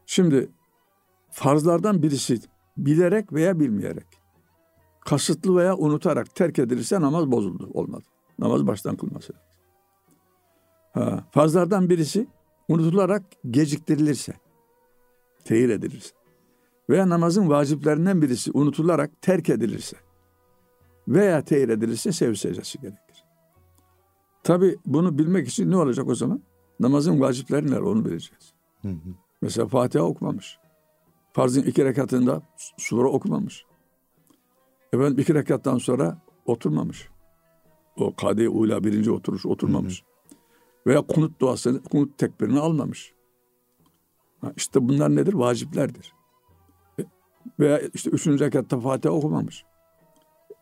Şimdi 0.07 0.51
farzlardan 1.31 2.03
birisi 2.03 2.41
bilerek 2.77 3.33
veya 3.33 3.61
bilmeyerek, 3.61 4.07
kasıtlı 5.05 5.57
veya 5.57 5.77
unutarak 5.77 6.35
terk 6.35 6.59
edilirse 6.59 7.01
namaz 7.01 7.31
bozuldu, 7.31 7.71
olmadı. 7.75 8.05
Namaz 8.39 8.67
baştan 8.67 8.97
kılması 8.97 9.33
lazım. 9.33 9.47
Ha, 10.93 11.25
farzlardan 11.31 11.91
birisi 11.91 12.27
unutularak 12.69 13.23
geciktirilirse, 13.51 14.33
tehir 15.45 15.69
edilirse 15.69 16.15
veya 16.91 17.09
namazın 17.09 17.49
vaciplerinden 17.49 18.23
birisi 18.23 18.51
unutularak 18.55 19.23
terk 19.23 19.51
edilirse 19.51 19.97
veya 21.09 21.45
tehir 21.45 21.69
edilirse 21.69 22.13
sev 22.13 22.35
secdesi 22.35 22.81
gerekir. 22.81 23.25
Tabi 24.43 24.77
bunu 24.87 25.19
bilmek 25.19 25.49
için 25.49 25.71
ne 25.71 25.77
olacak 25.77 26.09
o 26.09 26.15
zaman? 26.15 26.43
Namazın 26.81 27.21
vacipleri 27.21 27.67
neler 27.67 27.81
onu 27.81 28.05
bileceğiz. 28.05 28.53
Hı 28.83 28.89
hı. 28.89 29.15
Mesela 29.43 29.67
Fatiha 29.69 30.05
okumamış. 30.05 30.59
Farzın 31.33 31.63
iki 31.63 31.85
rekatında 31.85 32.43
sure 32.77 33.09
okumamış. 33.09 33.65
Efendim 34.95 35.19
iki 35.19 35.35
rekattan 35.35 35.79
sonra 35.79 36.19
oturmamış. 36.47 37.09
O 37.97 38.17
kade 38.17 38.49
ula 38.49 38.85
birinci 38.85 39.11
oturuş 39.11 39.47
oturmamış. 39.47 40.03
Hı 40.03 40.07
hı. 40.07 40.39
Veya 40.87 41.03
kunut 41.03 41.41
duasını, 41.41 41.83
kunut 41.83 42.19
tekbirini 42.19 42.61
almamış. 42.61 43.15
Ha, 44.41 44.53
işte 44.57 44.89
bunlar 44.89 45.17
nedir? 45.17 45.35
Vaciplerdir. 45.35 46.13
Veya 47.59 47.81
işte 47.95 48.11
üçüncü 48.11 48.45
rekatta 48.45 48.81
Fatiha 48.81 49.15
okumamış. 49.15 49.65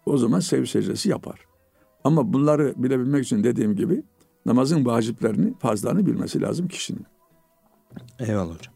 O 0.07 0.19
zaman 0.19 0.41
sev 0.41 0.65
secdesi 0.65 1.09
yapar. 1.09 1.47
Ama 2.05 2.33
bunları 2.33 2.75
bilebilmek 2.77 3.25
için 3.25 3.45
dediğim 3.45 3.77
gibi 3.77 4.03
namazın 4.47 4.87
vaciplerini, 4.87 5.55
farzlarını 5.59 6.07
bilmesi 6.07 6.41
lazım 6.41 6.69
kişinin. 6.69 7.07
Eyvallah 8.19 8.55
hocam. 8.55 8.75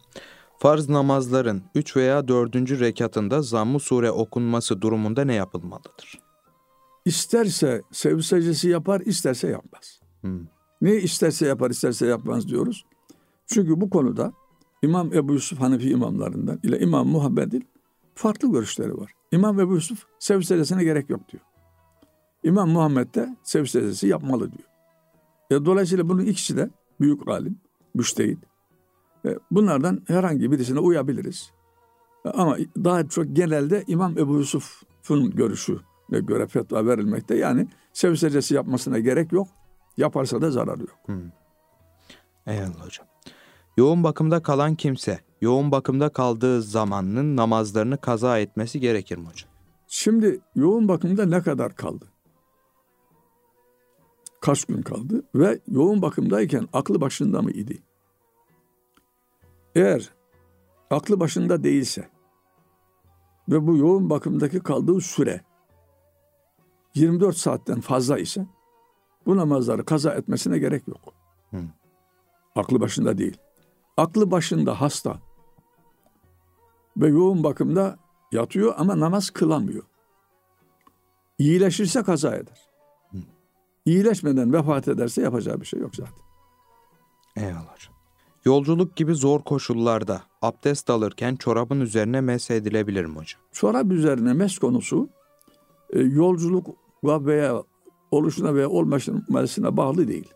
Farz 0.66 0.88
namazların 0.88 1.62
3 1.74 1.96
veya 1.96 2.29
4. 2.29 2.57
rekatında 2.57 3.42
zamm 3.42 3.81
sure 3.81 4.11
okunması 4.11 4.81
durumunda 4.81 5.24
ne 5.24 5.35
yapılmalıdır? 5.35 6.20
İsterse 7.05 7.83
sev 7.92 8.20
secdesi 8.20 8.68
yapar, 8.68 9.00
isterse 9.00 9.48
yapmaz. 9.48 10.00
Hmm. 10.20 10.46
Ne 10.81 10.94
isterse 10.94 11.46
yapar, 11.46 11.70
isterse 11.70 12.07
yapmaz 12.07 12.48
diyoruz. 12.48 12.87
Çünkü 13.46 13.81
bu 13.81 13.90
konuda 13.90 14.33
İmam 14.83 15.12
Ebu 15.14 15.33
Yusuf 15.33 15.61
Hanefi 15.61 15.90
imamlarından 15.90 16.61
ile 16.62 16.79
İmam 16.81 17.09
Muhammed'in 17.09 17.68
farklı 18.14 18.52
görüşleri 18.52 18.96
var. 18.96 19.12
İmam 19.33 19.61
Ebu 19.61 19.74
Yusuf 19.74 20.07
sev 20.18 20.40
secdesine 20.40 20.85
gerek 20.85 21.11
yok 21.11 21.20
diyor. 21.33 21.42
İmam 22.44 22.70
Muhammed 22.70 23.14
de 23.14 23.37
sev 23.42 23.64
secdesi 23.64 24.09
yapmalı 24.09 24.52
diyor. 24.52 24.68
E, 25.50 25.64
dolayısıyla 25.64 26.09
bunun 26.09 26.24
ikisi 26.24 26.57
de 26.57 26.70
büyük 27.00 27.29
alim, 27.29 27.59
müştehit. 27.94 28.56
E, 29.27 29.39
bunlardan 29.51 30.03
herhangi 30.07 30.53
birisine 30.53 30.79
uyabiliriz. 30.79 31.51
E, 32.25 32.29
ama 32.29 32.57
daha 32.77 33.09
çok 33.09 33.27
genelde 33.33 33.85
İmam 33.87 34.19
Ebu 34.19 34.35
Yusuf'un 34.35 35.31
görüşü 35.31 35.81
göre 36.11 36.47
fetva 36.47 36.87
verilmekte. 36.87 37.37
Yani 37.37 37.69
sev 37.93 38.15
secdesi 38.15 38.55
yapmasına 38.55 38.99
gerek 38.99 39.33
yok. 39.33 39.49
Yaparsa 39.97 40.43
da 40.43 40.51
zararı 40.51 40.81
yok. 40.81 40.99
Hmm. 41.07 41.31
Eyvallah 42.47 42.87
hocam. 42.87 43.07
Yoğun 43.77 44.05
bakımda 44.05 44.43
kalan 44.43 44.75
kimse, 44.75 45.21
yoğun 45.41 45.71
bakımda 45.71 46.09
kaldığı 46.09 46.62
zamanın 46.62 47.37
namazlarını 47.37 48.01
kaza 48.01 48.39
etmesi 48.39 48.81
gerekir 48.81 49.19
mi 49.19 49.27
hocam? 49.27 49.51
Şimdi 49.89 50.41
yoğun 50.55 50.89
bakımda 50.89 51.27
ne 51.27 51.43
kadar 51.43 51.75
kaldı? 51.77 52.05
Kaç 54.41 54.65
gün 54.65 54.83
kaldı? 54.83 55.23
Ve 55.35 55.59
yoğun 55.69 56.03
bakımdayken 56.03 56.69
aklı 56.73 57.01
başında 57.01 57.43
mı 57.43 57.51
idi? 57.51 57.83
Eğer 59.77 60.12
aklı 60.91 61.21
başında 61.21 61.65
değilse 61.65 62.09
ve 63.49 63.67
bu 63.67 63.77
yoğun 63.77 64.11
bakımdaki 64.11 64.61
kaldığı 64.61 65.01
süre 65.01 65.41
24 66.95 67.37
saatten 67.37 67.81
fazla 67.81 68.19
ise 68.19 68.47
bu 69.27 69.37
namazları 69.37 69.85
kaza 69.85 70.15
etmesine 70.15 70.59
gerek 70.59 70.89
yok. 70.89 71.15
Hı. 71.51 71.61
Aklı 72.57 72.81
başında 72.81 73.19
değil 73.19 73.39
aklı 73.97 74.31
başında 74.31 74.81
hasta 74.81 75.19
ve 76.97 77.09
yoğun 77.09 77.45
bakımda 77.45 77.99
yatıyor 78.33 78.75
ama 78.77 79.01
namaz 79.01 79.31
kılamıyor. 79.31 79.83
İyileşirse 81.39 82.03
kaza 82.03 82.37
eder. 82.37 82.71
İyileşmeden 83.85 84.53
vefat 84.53 84.89
ederse 84.89 85.23
yapacağı 85.23 85.61
bir 85.61 85.67
şey 85.67 85.81
yok 85.81 85.97
zaten. 85.97 86.25
Eyvallah 87.37 87.95
Yolculuk 88.46 88.96
gibi 88.96 89.14
zor 89.14 89.40
koşullarda 89.40 90.22
abdest 90.42 90.90
alırken 90.90 91.37
çorabın 91.37 91.80
üzerine 91.80 92.20
mes 92.20 92.50
edilebilir 92.50 93.04
mi 93.04 93.16
hocam? 93.16 93.40
Çorap 93.52 93.92
üzerine 93.92 94.32
mes 94.32 94.59
konusu 94.59 95.09
e, 95.90 96.00
yolculuk 96.00 96.66
veya 97.04 97.62
oluşuna 98.11 98.54
veya 98.54 98.68
olmasına 98.68 99.76
bağlı 99.76 100.09
değil. 100.09 100.32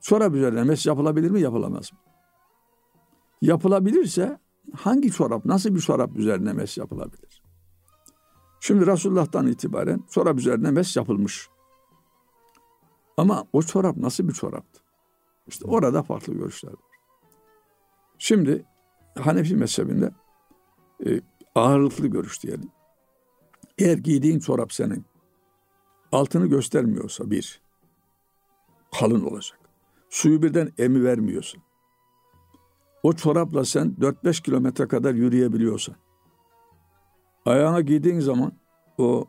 Çorap 0.00 0.34
üzerine 0.34 0.64
mes 0.64 0.86
yapılabilir 0.86 1.30
mi 1.30 1.40
yapılamaz 1.40 1.92
mı? 1.92 1.98
yapılabilirse 3.42 4.38
hangi 4.76 5.10
çorap, 5.12 5.44
nasıl 5.44 5.74
bir 5.74 5.80
çorap 5.80 6.16
üzerine 6.16 6.52
mes 6.52 6.78
yapılabilir? 6.78 7.42
Şimdi 8.60 8.86
Resulullah'tan 8.86 9.46
itibaren 9.46 10.04
çorap 10.10 10.38
üzerine 10.38 10.70
mes 10.70 10.96
yapılmış. 10.96 11.48
Ama 13.16 13.44
o 13.52 13.62
çorap 13.62 13.96
nasıl 13.96 14.28
bir 14.28 14.32
çoraptı? 14.32 14.80
İşte 15.46 15.64
orada 15.64 16.02
farklı 16.02 16.34
görüşler 16.34 16.70
var. 16.70 16.89
Şimdi 18.22 18.64
Hanefi 19.18 19.56
mezhebinde 19.56 20.10
e, 21.06 21.20
ağırlıklı 21.54 22.06
görüş 22.06 22.42
diyelim. 22.42 22.70
Eğer 23.78 23.98
giydiğin 23.98 24.38
çorap 24.38 24.72
senin 24.72 25.04
altını 26.12 26.46
göstermiyorsa 26.46 27.30
bir, 27.30 27.60
kalın 28.98 29.24
olacak. 29.24 29.58
Suyu 30.10 30.42
birden 30.42 30.72
emi 30.78 31.04
vermiyorsa, 31.04 31.58
o 33.02 33.12
çorapla 33.12 33.64
sen 33.64 33.96
4-5 34.00 34.42
kilometre 34.42 34.88
kadar 34.88 35.14
yürüyebiliyorsan, 35.14 35.96
ayağına 37.46 37.80
giydiğin 37.80 38.20
zaman 38.20 38.52
o 38.98 39.24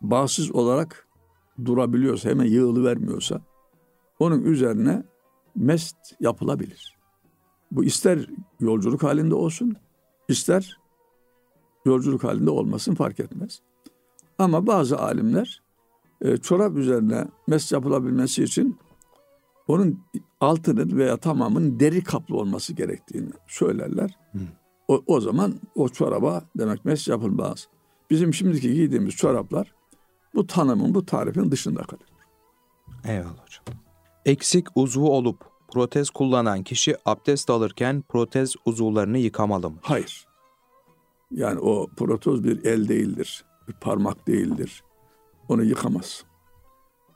bağsız 0.00 0.50
olarak 0.50 1.08
durabiliyorsa, 1.64 2.30
hemen 2.30 2.46
yığılı 2.46 2.84
vermiyorsa, 2.84 3.40
onun 4.18 4.42
üzerine 4.42 5.02
mest 5.54 5.96
yapılabilir. 6.20 6.95
Bu 7.70 7.84
ister 7.84 8.28
yolculuk 8.60 9.02
halinde 9.02 9.34
olsun, 9.34 9.76
ister 10.28 10.78
yolculuk 11.84 12.24
halinde 12.24 12.50
olmasın 12.50 12.94
fark 12.94 13.20
etmez. 13.20 13.60
Ama 14.38 14.66
bazı 14.66 14.98
alimler 14.98 15.62
e, 16.20 16.36
çorap 16.36 16.76
üzerine 16.76 17.28
mest 17.46 17.72
yapılabilmesi 17.72 18.44
için 18.44 18.78
onun 19.68 20.00
altının 20.40 20.96
veya 20.96 21.16
tamamının 21.16 21.80
deri 21.80 22.04
kaplı 22.04 22.36
olması 22.36 22.72
gerektiğini 22.72 23.30
söylerler. 23.46 24.18
O, 24.88 25.02
o 25.06 25.20
zaman 25.20 25.54
o 25.74 25.88
çoraba 25.88 26.42
demek 26.58 26.84
mes 26.84 27.08
yapılmaz. 27.08 27.68
Bizim 28.10 28.34
şimdiki 28.34 28.74
giydiğimiz 28.74 29.14
çoraplar 29.14 29.74
bu 30.34 30.46
tanımın, 30.46 30.94
bu 30.94 31.06
tarifin 31.06 31.50
dışında 31.50 31.82
kalır. 31.82 32.06
Eyvallah 33.04 33.44
hocam. 33.44 33.64
Eksik 34.24 34.66
uzvu 34.74 35.10
olup 35.10 35.55
protez 35.68 36.10
kullanan 36.10 36.62
kişi 36.62 36.96
abdest 37.04 37.50
alırken 37.50 38.02
protez 38.08 38.54
uzuvlarını 38.64 39.18
yıkamalı 39.18 39.70
mı? 39.70 39.78
Hayır. 39.82 40.26
Yani 41.30 41.60
o 41.60 41.86
protez 41.96 42.44
bir 42.44 42.64
el 42.64 42.88
değildir, 42.88 43.44
bir 43.68 43.72
parmak 43.72 44.26
değildir. 44.28 44.82
Onu 45.48 45.64
yıkamaz. 45.64 46.24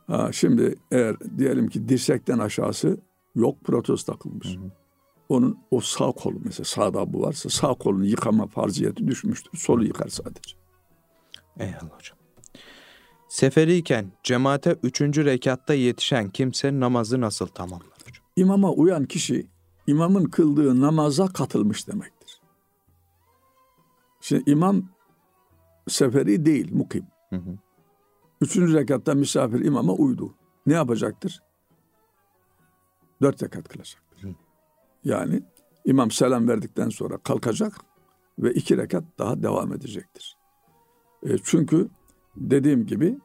Ha, 0.06 0.32
şimdi 0.32 0.74
eğer 0.90 1.16
diyelim 1.38 1.68
ki 1.68 1.88
dirsekten 1.88 2.38
aşağısı 2.38 3.00
yok 3.34 3.64
protez 3.64 4.02
takılmış. 4.02 4.56
Hı 4.56 4.60
hı. 4.60 4.70
Onun 5.28 5.58
o 5.70 5.80
sağ 5.80 6.12
kolu 6.12 6.38
mesela 6.44 6.64
sağda 6.64 7.12
bu 7.12 7.22
varsa 7.22 7.48
sağ 7.48 7.74
kolunu 7.74 8.04
yıkama 8.04 8.46
farziyeti 8.46 9.06
düşmüştür. 9.06 9.58
Solu 9.58 9.84
yıkar 9.84 10.08
sadece. 10.08 10.56
Eyvallah 11.58 11.98
hocam. 11.98 12.18
Seferiyken 13.28 14.12
cemaate 14.22 14.76
üçüncü 14.82 15.24
rekatta 15.24 15.74
yetişen 15.74 16.30
kimse 16.30 16.80
namazı 16.80 17.20
nasıl 17.20 17.46
tamamlar? 17.46 17.89
İmama 18.40 18.72
uyan 18.72 19.04
kişi 19.04 19.46
imamın 19.86 20.24
kıldığı 20.24 20.80
namaza 20.80 21.28
katılmış 21.28 21.88
demektir. 21.88 22.40
Şimdi 24.20 24.50
imam 24.50 24.82
seferi 25.88 26.44
değil 26.44 26.74
mukim. 26.74 27.06
Hı 27.30 27.36
hı. 27.36 27.58
Üçüncü 28.40 28.74
rekatta 28.74 29.14
misafir 29.14 29.64
imama 29.64 29.92
uydu. 29.92 30.34
Ne 30.66 30.72
yapacaktır? 30.72 31.42
Dört 33.22 33.42
rekat 33.42 33.68
kılacaktır. 33.68 34.22
Hı. 34.22 34.34
Yani 35.04 35.42
imam 35.84 36.10
selam 36.10 36.48
verdikten 36.48 36.88
sonra 36.88 37.18
kalkacak 37.18 37.80
ve 38.38 38.52
iki 38.52 38.76
rekat 38.76 39.04
daha 39.18 39.42
devam 39.42 39.72
edecektir. 39.72 40.36
E, 41.22 41.38
çünkü 41.44 41.88
dediğim 42.36 42.86
gibi 42.86 43.18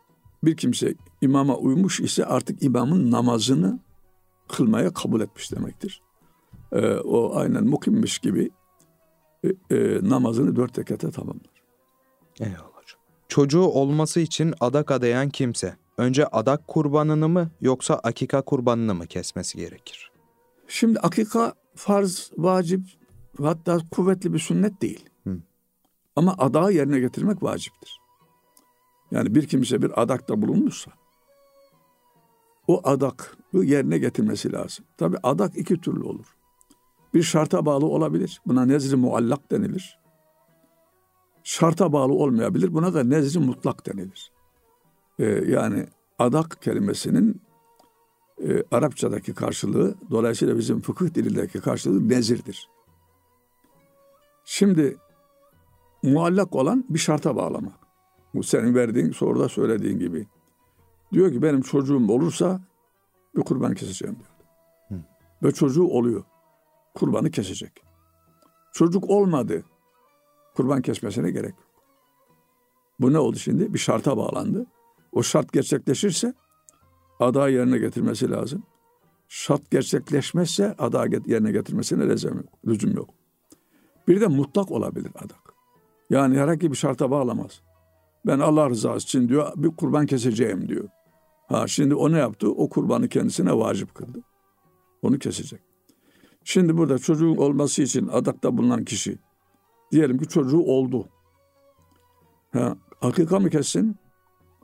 bir 0.44 0.58
kimse 0.58 0.96
imama 1.22 1.58
uymuş 1.58 2.00
ise 2.00 2.26
artık 2.26 2.64
imamın 2.64 3.12
namazını 3.12 3.85
kılmaya 4.48 4.94
kabul 4.94 5.22
etmiş 5.22 5.52
demektir. 5.52 6.02
E, 6.72 6.94
o 6.94 7.36
aynen 7.36 7.64
mukimmiş 7.64 8.20
gibi 8.20 8.50
e, 9.44 9.76
e, 9.76 10.00
namazını 10.10 10.56
dört 10.56 10.80
rekate 10.80 11.12
tamamlar. 11.12 11.64
Eyvallah. 12.40 12.76
Çocuğu 13.28 13.64
olması 13.64 14.20
için 14.20 14.54
adak 14.60 14.92
adayan 14.92 15.30
kimse 15.30 15.76
önce 15.98 16.28
adak 16.28 16.68
kurbanını 16.68 17.30
mı 17.30 17.50
yoksa 17.62 17.96
akika 17.96 18.42
kurbanını 18.42 18.96
mı 18.96 19.08
kesmesi 19.08 19.58
gerekir? 19.58 20.12
Şimdi 20.68 21.00
akika 21.00 21.54
farz, 21.76 22.32
vacip 22.38 22.82
hatta 23.42 23.80
kuvvetli 23.92 24.34
bir 24.34 24.40
sünnet 24.40 24.82
değil. 24.82 25.10
Hı. 25.24 25.38
Ama 26.16 26.36
adağı 26.38 26.74
yerine 26.74 27.00
getirmek 27.00 27.44
vaciptir. 27.44 28.00
Yani 29.12 29.36
bir 29.36 29.48
kimse 29.48 29.82
bir 29.82 30.02
adakta 30.02 30.42
bulunmuşsa 30.42 30.92
o 32.68 32.82
adak 32.84 33.38
yerine 33.54 33.98
getirmesi 33.98 34.52
lazım. 34.52 34.86
Tabi 34.98 35.18
adak 35.24 35.58
iki 35.58 35.82
türlü 35.82 36.04
olur. 36.04 36.26
Bir 37.14 37.24
şarta 37.24 37.66
bağlı 37.66 37.86
olabilir. 37.86 38.42
Buna 38.46 38.66
nezri 38.66 38.96
muallak 38.96 39.52
denilir. 39.52 40.00
Şarta 41.44 41.94
bağlı 41.94 42.14
olmayabilir. 42.14 42.74
Buna 42.74 42.94
da 42.94 43.04
nezri 43.04 43.40
mutlak 43.40 43.86
denilir. 43.86 44.32
Ee, 45.20 45.26
yani 45.26 45.88
adak 46.20 46.62
kelimesinin 46.62 47.42
e, 48.44 48.64
Arapçadaki 48.72 49.34
karşılığı, 49.34 49.96
dolayısıyla 50.12 50.58
bizim 50.58 50.82
fıkıh 50.82 51.14
dilindeki 51.14 51.60
karşılığı 51.60 52.10
nezirdir. 52.10 52.70
Şimdi 54.46 54.98
muallak 56.04 56.56
olan 56.56 56.86
bir 56.90 57.00
şarta 57.00 57.36
bağlamak. 57.36 57.80
Bu 58.34 58.44
senin 58.44 58.76
verdiğin 58.76 59.12
soruda 59.12 59.50
söylediğin 59.50 60.00
gibi. 60.00 60.28
Diyor 61.14 61.32
ki 61.32 61.42
benim 61.42 61.62
çocuğum 61.62 62.08
olursa 62.10 62.62
bir 63.36 63.42
kurban 63.42 63.74
keseceğim 63.74 64.16
diyor. 64.16 64.30
Hı. 64.90 65.06
Ve 65.44 65.52
çocuğu 65.52 65.84
oluyor. 65.84 66.24
Kurbanı 66.94 67.32
kesecek. 67.32 67.72
Çocuk 68.74 69.10
olmadı. 69.10 69.64
Kurban 70.56 70.82
kesmesine 70.82 71.32
gerek 71.32 71.52
yok. 71.52 71.70
Bu 73.00 73.14
ne 73.14 73.20
oldu 73.20 73.38
şimdi? 73.38 73.74
Bir 73.74 73.80
şarta 73.80 74.18
bağlandı. 74.18 74.66
O 75.12 75.24
şart 75.24 75.54
gerçekleşirse 75.54 76.34
ada 77.20 77.50
yerine 77.50 77.78
getirmesi 77.78 78.32
lazım. 78.32 78.64
Şart 79.28 79.72
gerçekleşmezse 79.72 80.76
ada 80.78 81.06
yerine 81.26 81.52
getirmesine 81.52 82.10
lezem 82.10 82.38
yok, 82.38 82.46
lüzum 82.68 82.96
yok. 82.96 83.10
Bir 84.08 84.22
de 84.22 84.28
mutlak 84.28 84.72
olabilir 84.72 85.12
adak. 85.16 85.54
Yani 86.10 86.38
herhangi 86.38 86.72
bir 86.72 86.78
şarta 86.78 87.12
bağlamaz. 87.12 87.62
Ben 88.26 88.40
Allah 88.40 88.70
rızası 88.70 89.06
için 89.06 89.30
diyor 89.30 89.52
bir 89.56 89.76
kurban 89.76 90.06
keseceğim 90.06 90.70
diyor. 90.70 90.90
Ha 91.48 91.68
şimdi 91.68 91.96
o 91.96 92.12
ne 92.12 92.18
yaptı? 92.18 92.52
O 92.52 92.70
kurbanı 92.70 93.10
kendisine 93.10 93.58
vacip 93.58 93.96
kıldı. 93.96 94.20
Onu 95.02 95.20
kesecek. 95.20 95.62
Şimdi 96.44 96.78
burada 96.78 96.98
çocuğun 96.98 97.38
olması 97.38 97.82
için 97.82 98.08
adakta 98.08 98.58
bulunan 98.58 98.86
kişi 98.86 99.18
diyelim 99.92 100.18
ki 100.18 100.28
çocuğu 100.28 100.62
oldu. 100.62 101.10
Ha, 102.52 102.78
hakika 103.00 103.40
mı 103.40 103.50
kessin? 103.50 103.96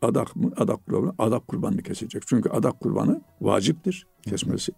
Adak 0.02 0.36
mı? 0.36 0.52
Adak 0.58 0.86
kurbanı. 0.86 1.13
Adak 1.19 1.47
kurbanını 1.47 1.84
kesecek. 1.84 2.24
Çünkü 2.28 2.50
adak 2.50 2.80
kurbanı 2.80 3.21
vaciptir 3.41 4.08
kesmesi. 4.24 4.71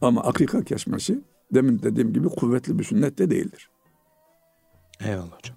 Ama 0.00 0.20
akika 0.20 0.64
kesmesi 0.64 1.24
demin 1.54 1.82
dediğim 1.82 2.12
gibi 2.12 2.28
kuvvetli 2.28 2.78
bir 2.78 2.84
sünnet 2.84 3.18
de 3.18 3.30
değildir. 3.30 3.70
Eyvallah 5.00 5.32
hocam. 5.32 5.56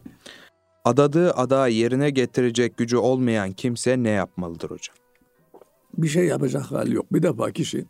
Adadığı 0.85 1.31
ada 1.31 1.67
yerine 1.67 2.09
getirecek 2.09 2.77
gücü 2.77 2.97
olmayan 2.97 3.51
kimse 3.51 4.03
ne 4.03 4.09
yapmalıdır 4.09 4.69
hocam? 4.69 4.95
Bir 5.97 6.07
şey 6.07 6.25
yapacak 6.25 6.63
hali 6.63 6.95
yok. 6.95 7.13
Bir 7.13 7.23
defa 7.23 7.51
kişi 7.51 7.85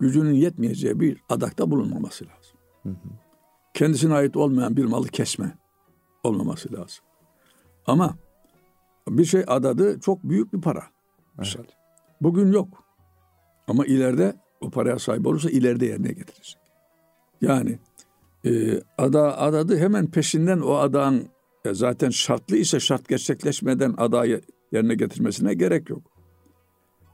gücünün 0.00 0.34
yetmeyeceği 0.34 1.00
bir 1.00 1.22
adakta 1.28 1.70
bulunmaması 1.70 2.24
lazım. 2.24 2.58
Hı 2.82 2.88
hı. 2.88 3.14
Kendisine 3.74 4.14
ait 4.14 4.36
olmayan 4.36 4.76
bir 4.76 4.84
malı 4.84 5.08
kesme 5.08 5.58
olmaması 6.22 6.72
lazım. 6.72 7.04
Ama 7.86 8.16
bir 9.08 9.24
şey 9.24 9.44
adadı 9.46 10.00
çok 10.00 10.24
büyük 10.24 10.52
bir 10.52 10.60
para. 10.60 10.82
Evet. 11.38 11.56
Bugün 12.20 12.52
yok. 12.52 12.84
Ama 13.68 13.86
ileride 13.86 14.36
o 14.60 14.70
paraya 14.70 14.98
sahip 14.98 15.26
olursa 15.26 15.50
ileride 15.50 15.86
yerine 15.86 16.08
getirecek. 16.08 16.58
Yani 17.40 17.78
e, 18.44 18.80
ada 18.98 19.38
adadı 19.38 19.78
hemen 19.78 20.06
peşinden 20.06 20.60
o 20.60 20.74
adağın 20.74 21.28
e 21.66 21.74
zaten 21.74 22.10
şartlı 22.10 22.56
ise 22.56 22.80
şart 22.80 23.08
gerçekleşmeden 23.08 23.94
adayı 23.98 24.40
yerine 24.72 24.94
getirmesine 24.94 25.54
gerek 25.54 25.90
yok. 25.90 26.02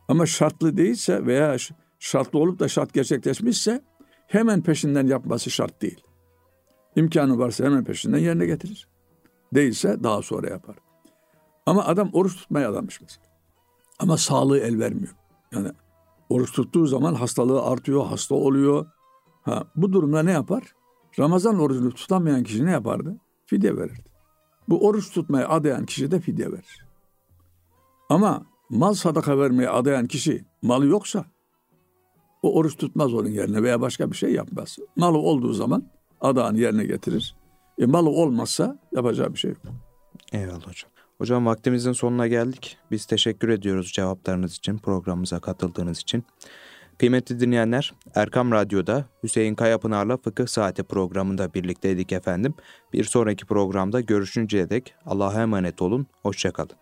Ama 0.09 0.27
şartlı 0.27 0.77
değilse 0.77 1.27
veya 1.27 1.57
şartlı 1.99 2.39
olup 2.39 2.59
da 2.59 2.69
şart 2.69 2.95
gerçekleşmişse 2.95 3.83
hemen 4.27 4.63
peşinden 4.63 5.07
yapması 5.07 5.51
şart 5.51 5.83
değil. 5.83 6.01
İmkanı 6.97 7.39
varsa 7.39 7.65
hemen 7.65 7.85
peşinden 7.85 8.19
yerine 8.19 8.47
getirir. 8.47 8.89
Değilse 9.55 10.03
daha 10.03 10.23
sonra 10.23 10.49
yapar. 10.49 10.77
Ama 11.67 11.85
adam 11.85 12.11
oruç 12.13 12.37
tutmaya 12.37 12.71
adamış 12.71 13.01
mesela. 13.01 13.27
Ama 13.99 14.17
sağlığı 14.17 14.59
el 14.59 14.79
vermiyor. 14.79 15.15
Yani 15.53 15.69
oruç 16.29 16.53
tuttuğu 16.53 16.87
zaman 16.87 17.15
hastalığı 17.15 17.63
artıyor, 17.63 18.07
hasta 18.07 18.35
oluyor. 18.35 18.87
Ha, 19.43 19.65
bu 19.77 19.93
durumda 19.93 20.23
ne 20.23 20.33
yapar? 20.33 20.75
Ramazan 21.19 21.59
orucunu 21.59 21.93
tutamayan 21.93 22.43
kişi 22.43 22.67
ne 22.67 22.71
yapardı? 22.71 23.17
Fidye 23.47 23.77
verirdi. 23.77 24.12
Bu 24.69 24.87
oruç 24.87 25.11
tutmaya 25.11 25.49
adayan 25.49 25.87
kişi 25.87 26.11
de 26.11 26.21
fidye 26.21 26.53
verir. 26.53 26.87
Ama 28.09 28.47
mal 28.71 28.95
sadaka 28.95 29.39
vermeye 29.39 29.69
adayan 29.69 30.07
kişi 30.07 30.45
malı 30.63 30.87
yoksa 30.87 31.25
o 32.43 32.55
oruç 32.55 32.77
tutmaz 32.77 33.15
onun 33.15 33.29
yerine 33.29 33.63
veya 33.63 33.81
başka 33.81 34.11
bir 34.11 34.17
şey 34.17 34.33
yapmaz. 34.33 34.79
Malı 34.97 35.19
olduğu 35.19 35.53
zaman 35.53 35.85
adağını 36.21 36.59
yerine 36.59 36.85
getirir. 36.85 37.35
E, 37.79 37.87
malı 37.87 38.11
olmazsa 38.11 38.79
yapacağı 38.93 39.33
bir 39.33 39.39
şey 39.39 39.51
yok. 39.51 39.61
Eyvallah 40.33 40.67
hocam. 40.67 40.91
Hocam 41.19 41.47
vaktimizin 41.47 41.93
sonuna 41.93 42.27
geldik. 42.27 42.79
Biz 42.91 43.07
teşekkür 43.07 43.49
ediyoruz 43.49 43.93
cevaplarınız 43.93 44.55
için, 44.55 44.79
programımıza 44.79 45.41
katıldığınız 45.41 45.99
için. 45.99 46.25
Kıymetli 47.03 47.41
dinleyenler, 47.41 47.93
Erkam 48.15 48.53
Radyo'da 48.53 49.05
Hüseyin 49.23 49.55
Kayapınar'la 49.55 50.17
Fıkıh 50.17 50.47
Saati 50.47 50.83
programında 50.83 51.55
birlikteydik 51.55 52.13
efendim. 52.13 52.55
Bir 52.93 53.05
sonraki 53.05 53.47
programda 53.47 54.01
görüşünceye 54.01 54.71
dek 54.71 54.95
Allah'a 55.07 55.43
emanet 55.43 55.83
olun, 55.83 56.07
hoşçakalın. 56.23 56.82